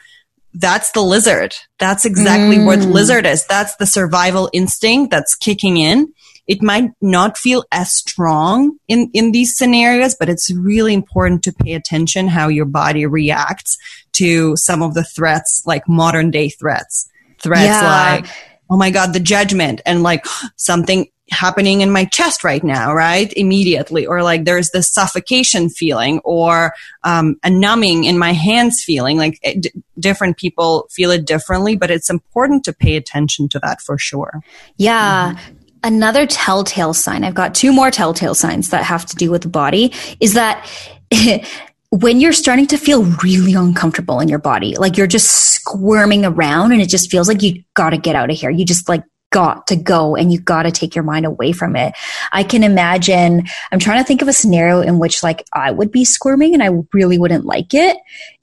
[0.55, 1.55] That's the lizard.
[1.79, 2.67] That's exactly mm.
[2.67, 3.45] what lizard is.
[3.47, 6.13] That's the survival instinct that's kicking in.
[6.47, 11.53] It might not feel as strong in, in these scenarios, but it's really important to
[11.53, 13.79] pay attention how your body reacts
[14.13, 17.09] to some of the threats, like modern day threats.
[17.43, 18.15] Threats yeah.
[18.21, 18.27] like,
[18.69, 23.33] oh my God, the judgment and like something happening in my chest right now, right?
[23.35, 24.07] Immediately.
[24.07, 29.17] Or like there's this suffocation feeling or um, a numbing in my hands feeling.
[29.17, 33.59] Like it, d- different people feel it differently, but it's important to pay attention to
[33.61, 34.43] that for sure.
[34.77, 35.35] Yeah.
[35.35, 35.57] Mm-hmm.
[35.83, 39.49] Another telltale sign, I've got two more telltale signs that have to do with the
[39.49, 40.67] body, is that
[41.91, 46.73] when you're starting to feel really uncomfortable in your body, like you're just squirming around
[46.73, 48.51] and it just feels like you gotta get out of here.
[48.51, 49.05] You just like
[49.35, 51.93] got to go and you got to take your mind away from it.
[52.31, 53.43] I can imagine,
[53.73, 56.63] I'm trying to think of a scenario in which like I would be squirming and
[56.63, 57.97] I really wouldn't like it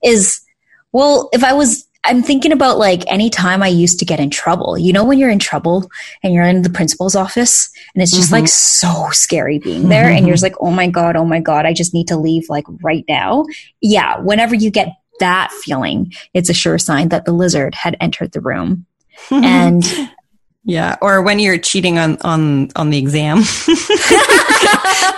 [0.04, 0.42] is,
[0.92, 4.30] well, if I was, I'm thinking about like any time I used to get in
[4.30, 4.78] trouble.
[4.78, 5.90] You know, when you're in trouble
[6.24, 8.42] and you're in the principal's office and it's just mm-hmm.
[8.42, 11.66] like so scary being there and you're just like, oh my God, oh my God,
[11.66, 13.46] I just need to leave like right now.
[13.80, 14.20] Yeah.
[14.20, 14.90] Whenever you get
[15.22, 18.88] that feeling, it's a sure sign that the lizard had entered the room.
[19.32, 19.86] and
[20.64, 23.38] yeah, or when you're cheating on on on the exam.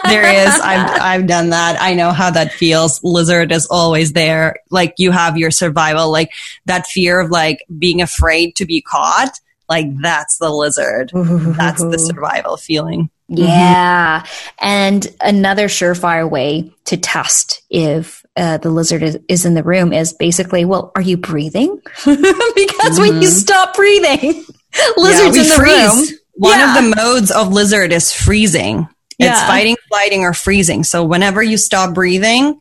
[0.05, 0.59] there is.
[0.59, 1.77] I've I've done that.
[1.81, 3.03] I know how that feels.
[3.03, 4.57] Lizard is always there.
[4.69, 6.31] Like you have your survival, like
[6.65, 9.39] that fear of like being afraid to be caught.
[9.67, 11.11] Like that's the lizard.
[11.13, 13.09] That's the survival feeling.
[13.27, 14.21] Yeah.
[14.21, 14.65] Mm-hmm.
[14.65, 19.93] And another surefire way to test if uh, the lizard is, is, in the room
[19.93, 21.79] is basically, well, are you breathing?
[22.05, 23.01] because mm-hmm.
[23.01, 23.37] when you mm-hmm.
[23.37, 24.43] stop breathing,
[24.97, 26.11] lizards yeah, in the freeze.
[26.11, 26.19] room.
[26.36, 26.78] One yeah.
[26.78, 28.88] of the modes of lizard is freezing.
[29.19, 30.84] It's fighting, flighting, or freezing.
[30.84, 32.59] So whenever you stop breathing,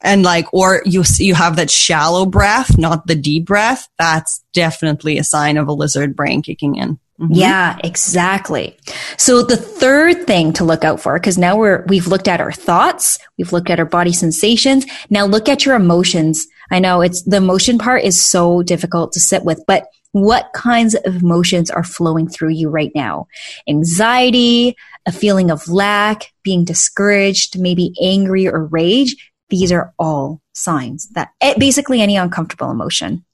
[0.00, 5.18] and like or you you have that shallow breath not the deep breath that's definitely
[5.18, 7.32] a sign of a lizard brain kicking in mm-hmm.
[7.32, 8.76] yeah exactly
[9.16, 12.52] so the third thing to look out for because now we're we've looked at our
[12.52, 17.22] thoughts we've looked at our body sensations now look at your emotions i know it's
[17.22, 19.86] the emotion part is so difficult to sit with but
[20.22, 23.26] what kinds of emotions are flowing through you right now
[23.68, 29.16] anxiety a feeling of lack being discouraged maybe angry or rage
[29.48, 33.24] these are all signs that basically any uncomfortable emotion.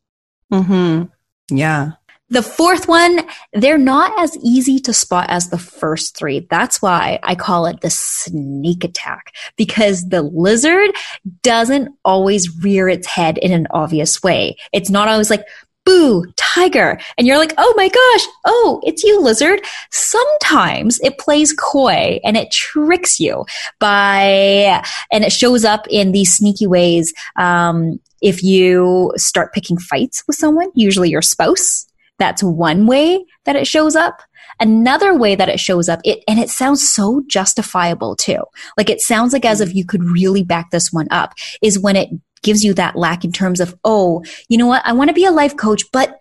[0.50, 1.04] Hmm.
[1.50, 1.92] Yeah.
[2.28, 6.46] The fourth one, they're not as easy to spot as the first three.
[6.50, 10.90] That's why I call it the sneak attack because the lizard
[11.42, 14.56] doesn't always rear its head in an obvious way.
[14.72, 15.44] It's not always like,
[15.84, 16.98] boo, tiger.
[17.16, 19.60] And you're like, oh my gosh, oh, it's you, lizard.
[19.90, 23.44] Sometimes it plays coy and it tricks you
[23.80, 27.12] by, and it shows up in these sneaky ways.
[27.36, 31.86] Um, if you start picking fights with someone, usually your spouse,
[32.18, 34.22] that's one way that it shows up.
[34.60, 38.44] Another way that it shows up, it, and it sounds so justifiable too.
[38.76, 41.96] Like it sounds like as if you could really back this one up is when
[41.96, 42.10] it
[42.42, 44.82] gives you that lack in terms of, oh, you know what?
[44.84, 46.20] I want to be a life coach, but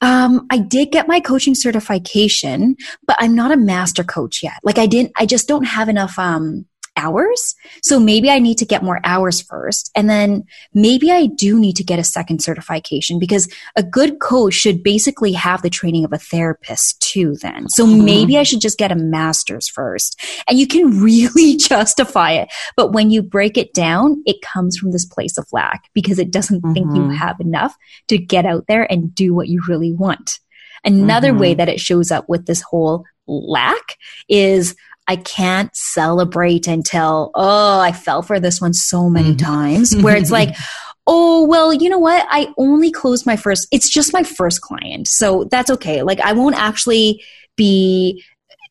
[0.00, 4.54] um, I did get my coaching certification, but I'm not a master coach yet.
[4.62, 6.66] Like I didn't, I just don't have enough, um,
[6.98, 7.54] hours.
[7.82, 9.90] So maybe I need to get more hours first.
[9.94, 10.44] And then
[10.74, 15.32] maybe I do need to get a second certification because a good coach should basically
[15.32, 17.68] have the training of a therapist too, then.
[17.68, 18.04] So mm-hmm.
[18.04, 20.20] maybe I should just get a master's first.
[20.48, 22.48] And you can really justify it.
[22.76, 26.30] But when you break it down, it comes from this place of lack because it
[26.32, 26.74] doesn't mm-hmm.
[26.74, 27.12] think you mm-hmm.
[27.12, 27.76] have enough
[28.08, 30.40] to get out there and do what you really want.
[30.84, 31.40] Another mm-hmm.
[31.40, 34.74] way that it shows up with this whole lack is
[35.08, 39.44] I can't celebrate until, oh, I fell for this one so many mm-hmm.
[39.44, 40.54] times where it's like,
[41.06, 42.26] oh, well, you know what?
[42.28, 45.08] I only closed my first, it's just my first client.
[45.08, 46.02] So that's okay.
[46.02, 47.24] Like I won't actually
[47.56, 48.22] be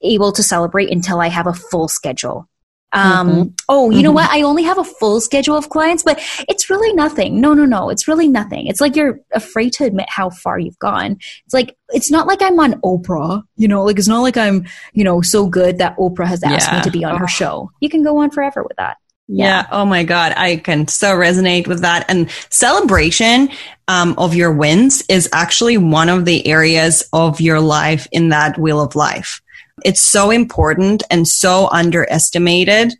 [0.03, 2.47] able to celebrate until I have a full schedule.
[2.93, 3.49] Um, mm-hmm.
[3.67, 4.03] Oh, you mm-hmm.
[4.03, 4.29] know what?
[4.29, 7.41] I only have a full schedule of clients, but it's really nothing.
[7.41, 7.89] No, no, no.
[7.89, 8.67] It's really nothing.
[8.67, 11.17] It's like you're afraid to admit how far you've gone.
[11.45, 14.65] It's like, it's not like I'm on Oprah, you know, like it's not like I'm,
[14.93, 16.77] you know, so good that Oprah has asked yeah.
[16.77, 17.71] me to be on her show.
[17.81, 18.97] You can go on forever with that.
[19.27, 19.45] Yeah.
[19.45, 19.67] yeah.
[19.71, 20.33] Oh my God.
[20.38, 22.05] I can so resonate with that.
[22.09, 23.49] And celebration
[23.89, 28.57] um, of your wins is actually one of the areas of your life in that
[28.57, 29.41] wheel of life.
[29.84, 32.93] It's so important and so underestimated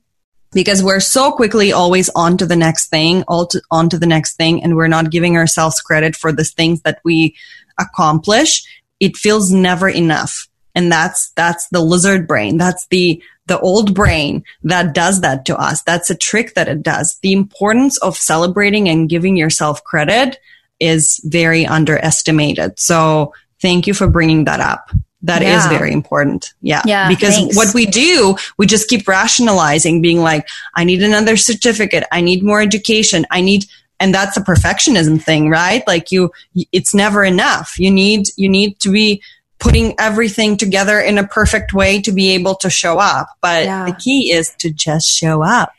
[0.54, 4.06] because we're so quickly always on to the next thing, all to, on to the
[4.06, 7.36] next thing, and we're not giving ourselves credit for the things that we
[7.80, 8.64] accomplish.
[9.00, 10.48] It feels never enough.
[10.74, 12.58] And that's, that's the lizard brain.
[12.58, 15.82] That's the, the old brain that does that to us.
[15.82, 17.18] That's a trick that it does.
[17.22, 20.40] The importance of celebrating and giving yourself credit
[20.80, 22.80] is very underestimated.
[22.80, 24.92] So thank you for bringing that up.
[25.24, 25.58] That yeah.
[25.58, 26.54] is very important.
[26.62, 26.82] Yeah.
[26.86, 27.08] Yeah.
[27.08, 27.56] Because thanks.
[27.56, 32.04] what we do, we just keep rationalizing, being like, I need another certificate.
[32.12, 33.26] I need more education.
[33.32, 33.66] I need,
[34.00, 35.86] and that's a perfectionism thing, right?
[35.88, 36.32] Like you,
[36.72, 37.80] it's never enough.
[37.80, 39.24] You need, you need to be
[39.60, 43.28] putting everything together in a perfect way to be able to show up.
[43.42, 43.86] But yeah.
[43.86, 45.74] the key is to just show up.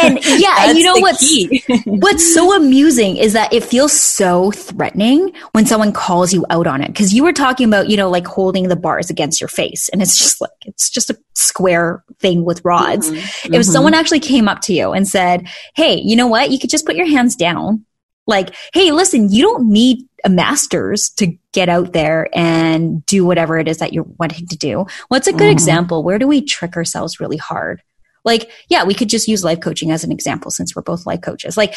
[0.00, 1.26] And yeah, and you know what's
[1.86, 6.82] what's so amusing is that it feels so threatening when someone calls you out on
[6.82, 6.94] it.
[6.94, 9.88] Cause you were talking about, you know, like holding the bars against your face.
[9.90, 13.08] And it's just like it's just a square thing with rods.
[13.08, 13.16] Mm-hmm.
[13.16, 13.62] If mm-hmm.
[13.62, 16.50] someone actually came up to you and said, Hey, you know what?
[16.50, 17.84] You could just put your hands down
[18.26, 23.58] like, hey, listen, you don't need a master's to get out there and do whatever
[23.58, 24.86] it is that you're wanting to do.
[25.08, 25.52] What's a good mm-hmm.
[25.52, 26.02] example?
[26.02, 27.82] Where do we trick ourselves really hard?
[28.24, 31.20] Like, yeah, we could just use life coaching as an example since we're both life
[31.20, 31.56] coaches.
[31.56, 31.74] Like,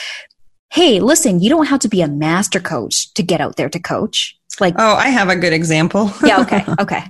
[0.71, 3.79] hey, listen, you don't have to be a master coach to get out there to
[3.79, 4.35] coach.
[4.47, 6.11] It's like, oh, I have a good example.
[6.25, 7.03] yeah, okay, okay.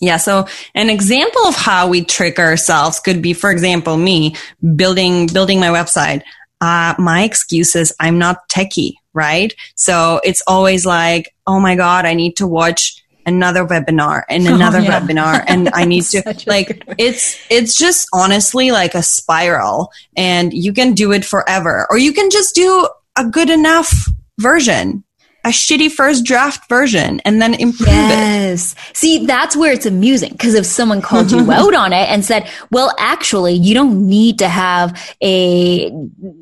[0.00, 0.16] Yeah.
[0.16, 4.34] So an example of how we trick ourselves could be, for example, me
[4.74, 6.22] building, building my website
[6.60, 9.54] uh, my excuse is I'm not techie, right?
[9.74, 14.54] So it's always like, oh my God, I need to watch another webinar and oh,
[14.54, 15.00] another oh, yeah.
[15.00, 20.72] webinar and I need to like it's it's just honestly like a spiral and you
[20.72, 22.88] can do it forever or you can just do
[23.18, 23.92] a good enough
[24.38, 25.04] version
[25.44, 28.72] a shitty first draft version and then improve yes.
[28.72, 28.96] it.
[28.96, 32.48] See, that's where it's amusing because if someone called you out on it and said,
[32.70, 35.90] well, actually, you don't need to have a,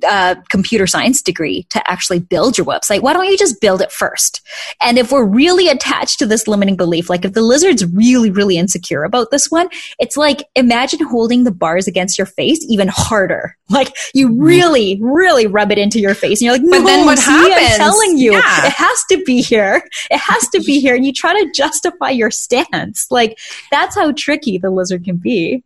[0.05, 3.03] a computer science degree to actually build your website.
[3.03, 4.40] Why don't you just build it first?
[4.80, 8.59] And if we're really attached to this limiting belief, like if the lizard's really, really
[8.59, 9.68] insecure about this one,
[9.99, 13.57] it's like imagine holding the bars against your face even harder.
[13.70, 14.36] Like you mm.
[14.40, 17.30] really, really rub it into your face and you're like, no, but then what see,
[17.30, 17.72] happens?
[17.72, 18.70] I'm telling you, yeah.
[18.89, 19.82] Has to be here.
[20.11, 20.95] It has to be here.
[20.95, 23.07] And you try to justify your stance.
[23.11, 23.39] Like
[23.70, 25.64] that's how tricky the lizard can be.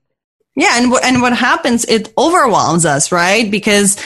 [0.55, 1.85] Yeah, and and what happens?
[1.87, 3.51] It overwhelms us, right?
[3.51, 3.97] Because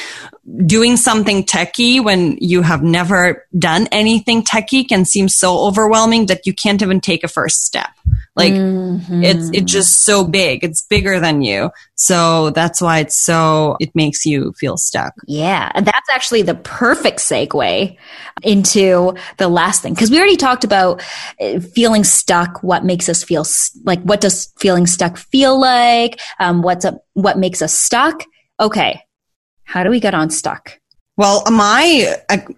[0.64, 6.46] doing something techie when you have never done anything techie can seem so overwhelming that
[6.46, 7.90] you can't even take a first step.
[8.36, 9.24] Like mm-hmm.
[9.24, 10.62] it's it's just so big.
[10.62, 11.70] It's bigger than you.
[11.94, 15.14] So that's why it's so it makes you feel stuck.
[15.26, 17.96] Yeah, and that's actually the perfect segue
[18.42, 21.02] into the last thing because we already talked about
[21.40, 22.62] uh, feeling stuck.
[22.62, 23.46] What makes us feel
[23.84, 24.02] like?
[24.02, 26.20] What does feeling stuck feel like?
[26.38, 28.22] Um, what's a, what makes us stuck?
[28.60, 29.00] Okay,
[29.64, 30.78] how do we get unstuck?
[31.18, 32.14] Well, my,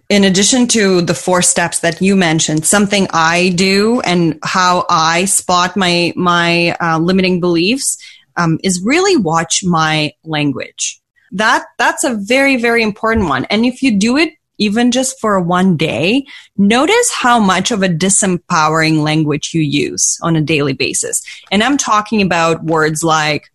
[0.09, 5.25] in addition to the four steps that you mentioned, something I do and how I
[5.25, 7.97] spot my, my uh, limiting beliefs
[8.35, 10.99] um, is really watch my language.
[11.31, 13.45] That, that's a very, very important one.
[13.45, 16.25] And if you do it even just for one day,
[16.57, 21.23] notice how much of a disempowering language you use on a daily basis.
[21.49, 23.49] And I'm talking about words like,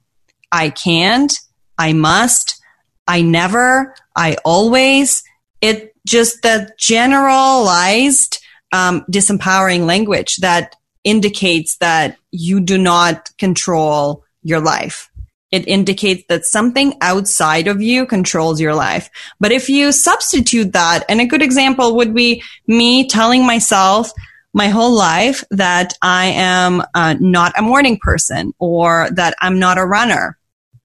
[0.50, 1.30] I can't,
[1.76, 2.58] I must,
[3.06, 5.22] I never, I always.
[5.60, 8.38] It just the generalized,
[8.72, 15.10] um, disempowering language that indicates that you do not control your life.
[15.52, 19.08] It indicates that something outside of you controls your life.
[19.38, 24.10] But if you substitute that, and a good example would be me telling myself
[24.52, 29.78] my whole life that I am uh, not a morning person or that I'm not
[29.78, 30.38] a runner.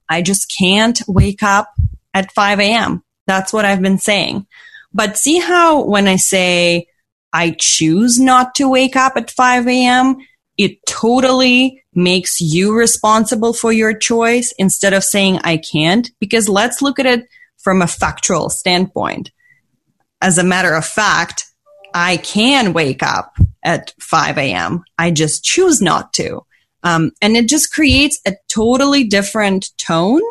[0.07, 1.73] I just can't wake up
[2.13, 3.03] at 5 a.m.
[3.27, 4.47] That's what I've been saying.
[4.93, 6.87] But see how when I say
[7.31, 10.17] I choose not to wake up at 5 a.m.,
[10.57, 16.09] it totally makes you responsible for your choice instead of saying I can't.
[16.19, 19.31] Because let's look at it from a factual standpoint.
[20.21, 21.45] As a matter of fact,
[21.93, 24.83] I can wake up at 5 a.m.
[24.97, 26.45] I just choose not to.
[26.83, 30.21] Um, and it just creates a totally different tone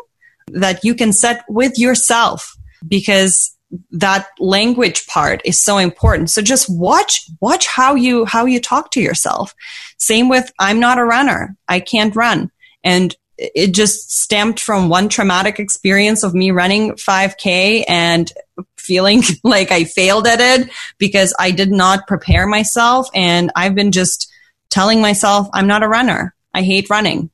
[0.53, 2.55] that you can set with yourself
[2.87, 3.55] because
[3.91, 6.29] that language part is so important.
[6.29, 9.53] So just watch, watch how you, how you talk to yourself.
[9.97, 11.55] Same with, I'm not a runner.
[11.67, 12.51] I can't run.
[12.83, 18.31] And it just stemmed from one traumatic experience of me running 5k and
[18.77, 23.07] feeling like I failed at it because I did not prepare myself.
[23.13, 24.31] And I've been just
[24.69, 26.35] telling myself, I'm not a runner.
[26.53, 27.29] I hate running.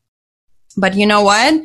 [0.78, 1.62] But you know what?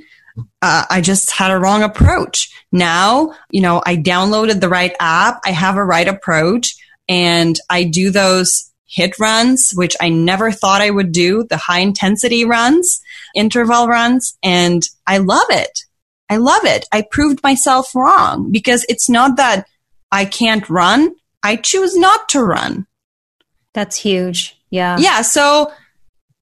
[0.63, 2.51] Uh, I just had a wrong approach.
[2.73, 5.41] Now, you know, I downloaded the right app.
[5.45, 6.77] I have a right approach
[7.09, 11.81] and I do those HIIT runs, which I never thought I would do, the high
[11.81, 13.01] intensity runs,
[13.35, 15.85] interval runs, and I love it.
[16.29, 16.87] I love it.
[16.93, 19.67] I proved myself wrong because it's not that
[20.13, 21.15] I can't run.
[21.43, 22.87] I choose not to run.
[23.75, 24.57] That's huge.
[24.71, 24.99] Yeah.
[24.99, 25.23] Yeah.
[25.23, 25.73] So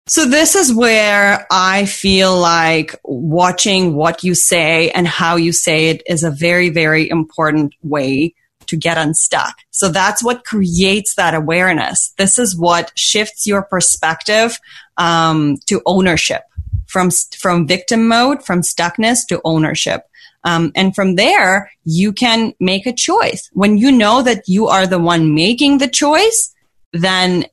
[0.09, 5.91] so this is where I feel like watching what you say and how you say
[5.91, 8.35] it is a very, very important way
[8.67, 9.55] to get unstuck.
[9.71, 12.13] So that's what creates that awareness.
[12.19, 14.59] This is what shifts your perspective
[14.97, 16.43] um, to ownership
[16.87, 20.03] from from victim mode, from stuckness to ownership.
[20.45, 23.51] Um, and from there, you can make a choice.
[23.53, 26.55] When you know that you are the one making the choice,
[26.93, 27.45] then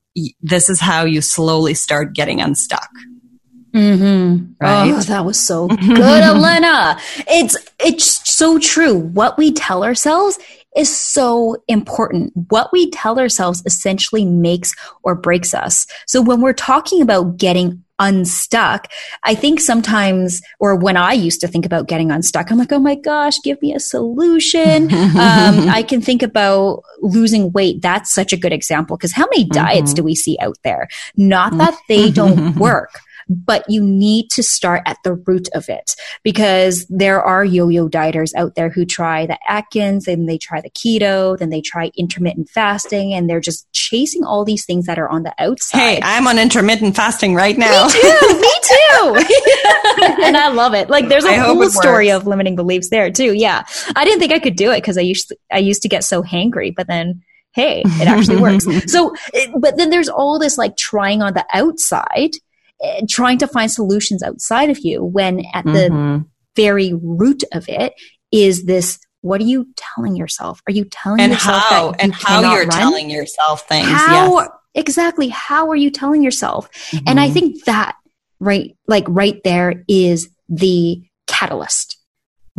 [0.41, 2.89] this is how you slowly start getting unstuck.
[3.73, 4.53] Mm-hmm.
[4.61, 4.91] Right?
[4.91, 6.97] Oh, that was so good, Elena.
[7.27, 8.95] It's it's so true.
[8.97, 10.39] What we tell ourselves
[10.77, 12.31] is so important.
[12.49, 15.87] What we tell ourselves essentially makes or breaks us.
[16.07, 18.87] So when we're talking about getting unstuck.
[19.23, 22.79] I think sometimes, or when I used to think about getting unstuck, I'm like, oh
[22.79, 24.93] my gosh, give me a solution.
[24.93, 27.81] um, I can think about losing weight.
[27.81, 29.95] That's such a good example because how many diets mm-hmm.
[29.95, 30.87] do we see out there?
[31.15, 32.99] Not that they don't work
[33.29, 38.33] but you need to start at the root of it because there are yo-yo dieters
[38.35, 42.49] out there who try the Atkins and they try the keto, then they try intermittent
[42.49, 45.79] fasting and they're just chasing all these things that are on the outside.
[45.79, 47.87] Hey, I'm on intermittent fasting right now.
[47.87, 48.39] Me too.
[48.39, 49.25] me too.
[50.23, 50.89] and I love it.
[50.89, 52.21] Like there's a I whole story works.
[52.21, 53.33] of limiting beliefs there too.
[53.33, 53.63] Yeah.
[53.95, 56.03] I didn't think I could do it because I used to, I used to get
[56.03, 57.21] so hangry, but then
[57.55, 58.67] hey, it actually works.
[58.87, 59.15] So,
[59.57, 62.31] but then there's all this like trying on the outside,
[63.09, 66.23] trying to find solutions outside of you when at the Mm-hmm.
[66.55, 67.93] very root of it
[68.31, 70.61] is this what are you telling yourself?
[70.67, 72.69] Are you telling And yourself how that you and how you're run?
[72.79, 73.87] telling yourself things.
[73.87, 74.49] how yes.
[74.75, 76.69] exactly how are you telling yourself
[77.07, 77.33] and i Mhm.
[77.33, 77.95] think that
[78.39, 81.97] right like right there is the catalyst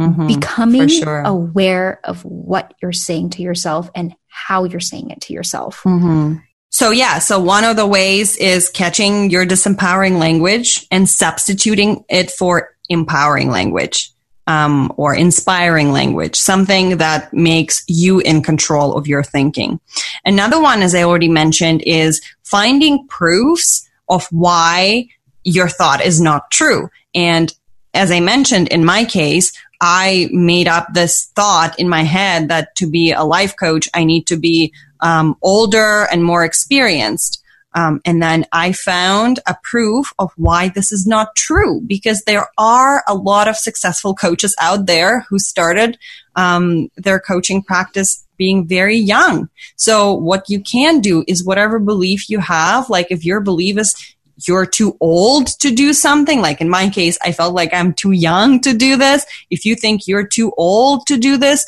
[0.00, 0.26] Mhm.
[0.28, 1.20] becoming sure.
[1.22, 6.42] aware of what you're saying to yourself and how you're saying it to yourself Mhm.
[6.76, 12.30] So yeah, so one of the ways is catching your disempowering language and substituting it
[12.30, 14.10] for empowering language.
[14.46, 19.80] Um, or inspiring language, something that makes you in control of your thinking.
[20.24, 25.08] Another one, as I already mentioned, is finding proofs of why
[25.42, 26.90] your thought is not true.
[27.12, 27.52] And
[27.92, 29.50] as I mentioned, in my case,
[29.80, 34.04] I made up this thought in my head that to be a life coach, I
[34.04, 37.42] need to be um, older and more experienced.
[37.74, 42.48] Um, and then I found a proof of why this is not true because there
[42.56, 45.98] are a lot of successful coaches out there who started
[46.36, 49.50] um, their coaching practice being very young.
[49.76, 54.15] So what you can do is whatever belief you have, like if your belief is
[54.46, 58.12] you're too old to do something, like in my case, I felt like I'm too
[58.12, 59.24] young to do this.
[59.50, 61.64] If you think you're too old to do this,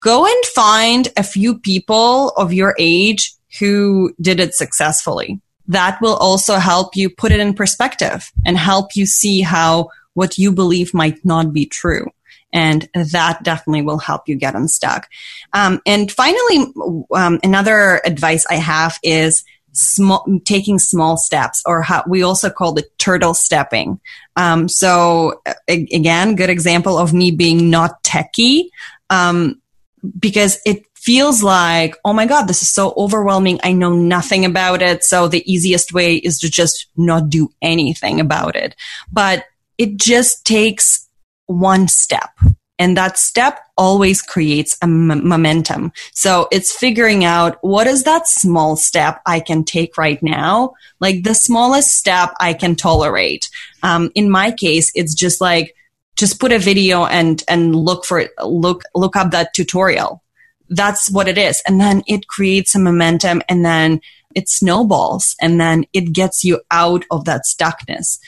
[0.00, 5.40] go and find a few people of your age who did it successfully.
[5.68, 10.38] That will also help you put it in perspective and help you see how what
[10.38, 12.10] you believe might not be true.
[12.52, 15.08] And that definitely will help you get unstuck.
[15.54, 16.66] Um, and finally,
[17.14, 22.78] um, another advice I have is small, taking small steps or how we also call
[22.78, 24.00] it turtle stepping.
[24.36, 28.68] Um, so a- again, good example of me being not techie.
[29.10, 29.60] Um,
[30.18, 33.60] because it feels like, oh my God, this is so overwhelming.
[33.62, 35.04] I know nothing about it.
[35.04, 38.76] So the easiest way is to just not do anything about it.
[39.12, 39.44] But
[39.78, 41.08] it just takes
[41.46, 42.30] one step.
[42.82, 45.92] And that step always creates a m- momentum.
[46.12, 50.74] So it's figuring out what is that small step I can take right now?
[50.98, 53.48] Like the smallest step I can tolerate.
[53.84, 55.76] Um, in my case, it's just like,
[56.16, 60.22] just put a video and and look for look look up that tutorial
[60.68, 63.98] that's what it is and then it creates a momentum and then
[64.34, 68.18] it snowballs and then it gets you out of that stuckness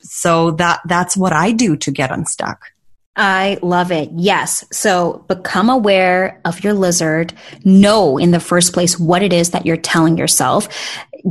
[0.00, 2.73] so that that's what i do to get unstuck
[3.16, 4.10] I love it.
[4.16, 4.64] Yes.
[4.72, 7.32] So become aware of your lizard.
[7.64, 10.68] Know in the first place what it is that you're telling yourself.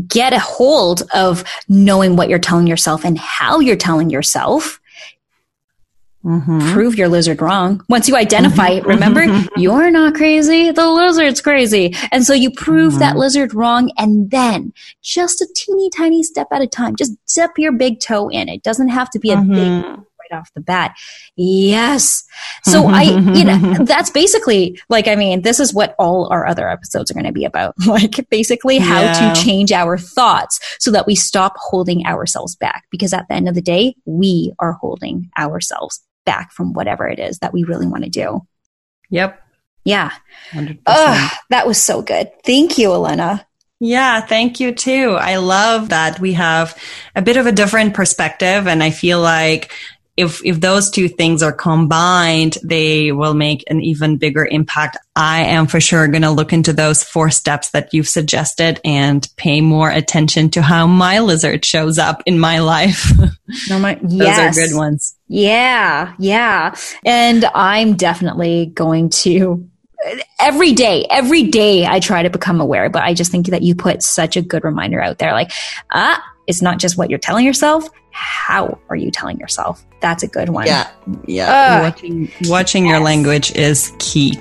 [0.08, 4.80] Get a hold of knowing what you're telling yourself and how you're telling yourself.
[6.24, 6.72] mm-hmm.
[6.72, 7.84] Prove your lizard wrong.
[7.90, 9.26] Once you identify it, remember,
[9.58, 10.72] you're not crazy.
[10.72, 11.94] The lizard's crazy.
[12.14, 13.92] And so you prove that lizard wrong.
[13.98, 14.72] And then
[15.02, 18.48] just a teeny tiny step at a time, just dip your big toe in.
[18.48, 19.84] It doesn't have to be a big Mhm.
[19.84, 20.00] right
[20.34, 20.96] off the bat.
[21.36, 22.24] Yes.
[22.64, 26.70] So I, you know, that's basically like, I mean, this is what all our other
[26.70, 27.76] episodes are going to be about.
[27.88, 29.34] Like basically how Yeah.
[29.34, 32.86] to change our thoughts so that we stop holding ourselves back.
[32.90, 37.20] Because at the end of the day, we are holding ourselves back from whatever it
[37.20, 38.42] is that we really want to do.
[39.10, 39.40] yep
[39.84, 40.12] Yeah.
[40.52, 40.80] 100%.
[40.86, 42.32] Ugh, that was so good.
[42.46, 43.46] Thank you, Elena.
[43.80, 45.18] Yeah, thank you too.
[45.20, 46.78] I love that we have
[47.18, 49.74] a bit of a different perspective and I feel like
[50.16, 54.98] if if those two things are combined, they will make an even bigger impact.
[55.16, 59.28] I am for sure going to look into those four steps that you've suggested and
[59.38, 63.12] pay more attention to how my lizard shows up in my life.
[63.70, 64.58] No, my, those yes.
[64.58, 65.16] are good ones.
[65.28, 66.76] Yeah, yeah.
[67.06, 69.70] And I'm definitely going to
[70.40, 73.76] every day, every day I try to become aware, but I just think that you
[73.76, 75.52] put such a good reminder out there like,
[75.92, 77.88] ah, it's not just what you're telling yourself.
[78.12, 79.86] How are you telling yourself?
[80.02, 80.68] That's a good one.
[80.68, 80.90] Yeah.
[81.26, 81.52] Yeah.
[81.52, 81.84] Ugh.
[81.84, 84.38] watching watching your language is key.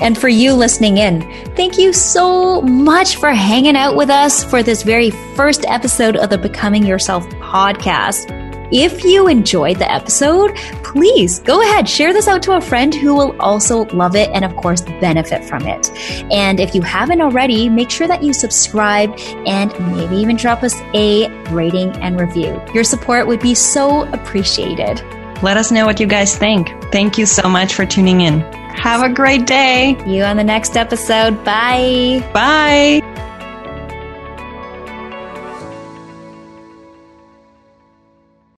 [0.00, 1.22] And for you listening in,
[1.54, 6.28] thank you so much for hanging out with us for this very first episode of
[6.28, 8.41] the Becoming Yourself podcast.
[8.72, 13.14] If you enjoyed the episode, please go ahead, share this out to a friend who
[13.14, 15.90] will also love it and, of course, benefit from it.
[16.32, 19.14] And if you haven't already, make sure that you subscribe
[19.46, 22.58] and maybe even drop us a rating and review.
[22.72, 25.02] Your support would be so appreciated.
[25.42, 26.68] Let us know what you guys think.
[26.92, 28.40] Thank you so much for tuning in.
[28.72, 30.02] Have a great day.
[30.06, 31.44] You on the next episode.
[31.44, 32.26] Bye.
[32.32, 33.28] Bye.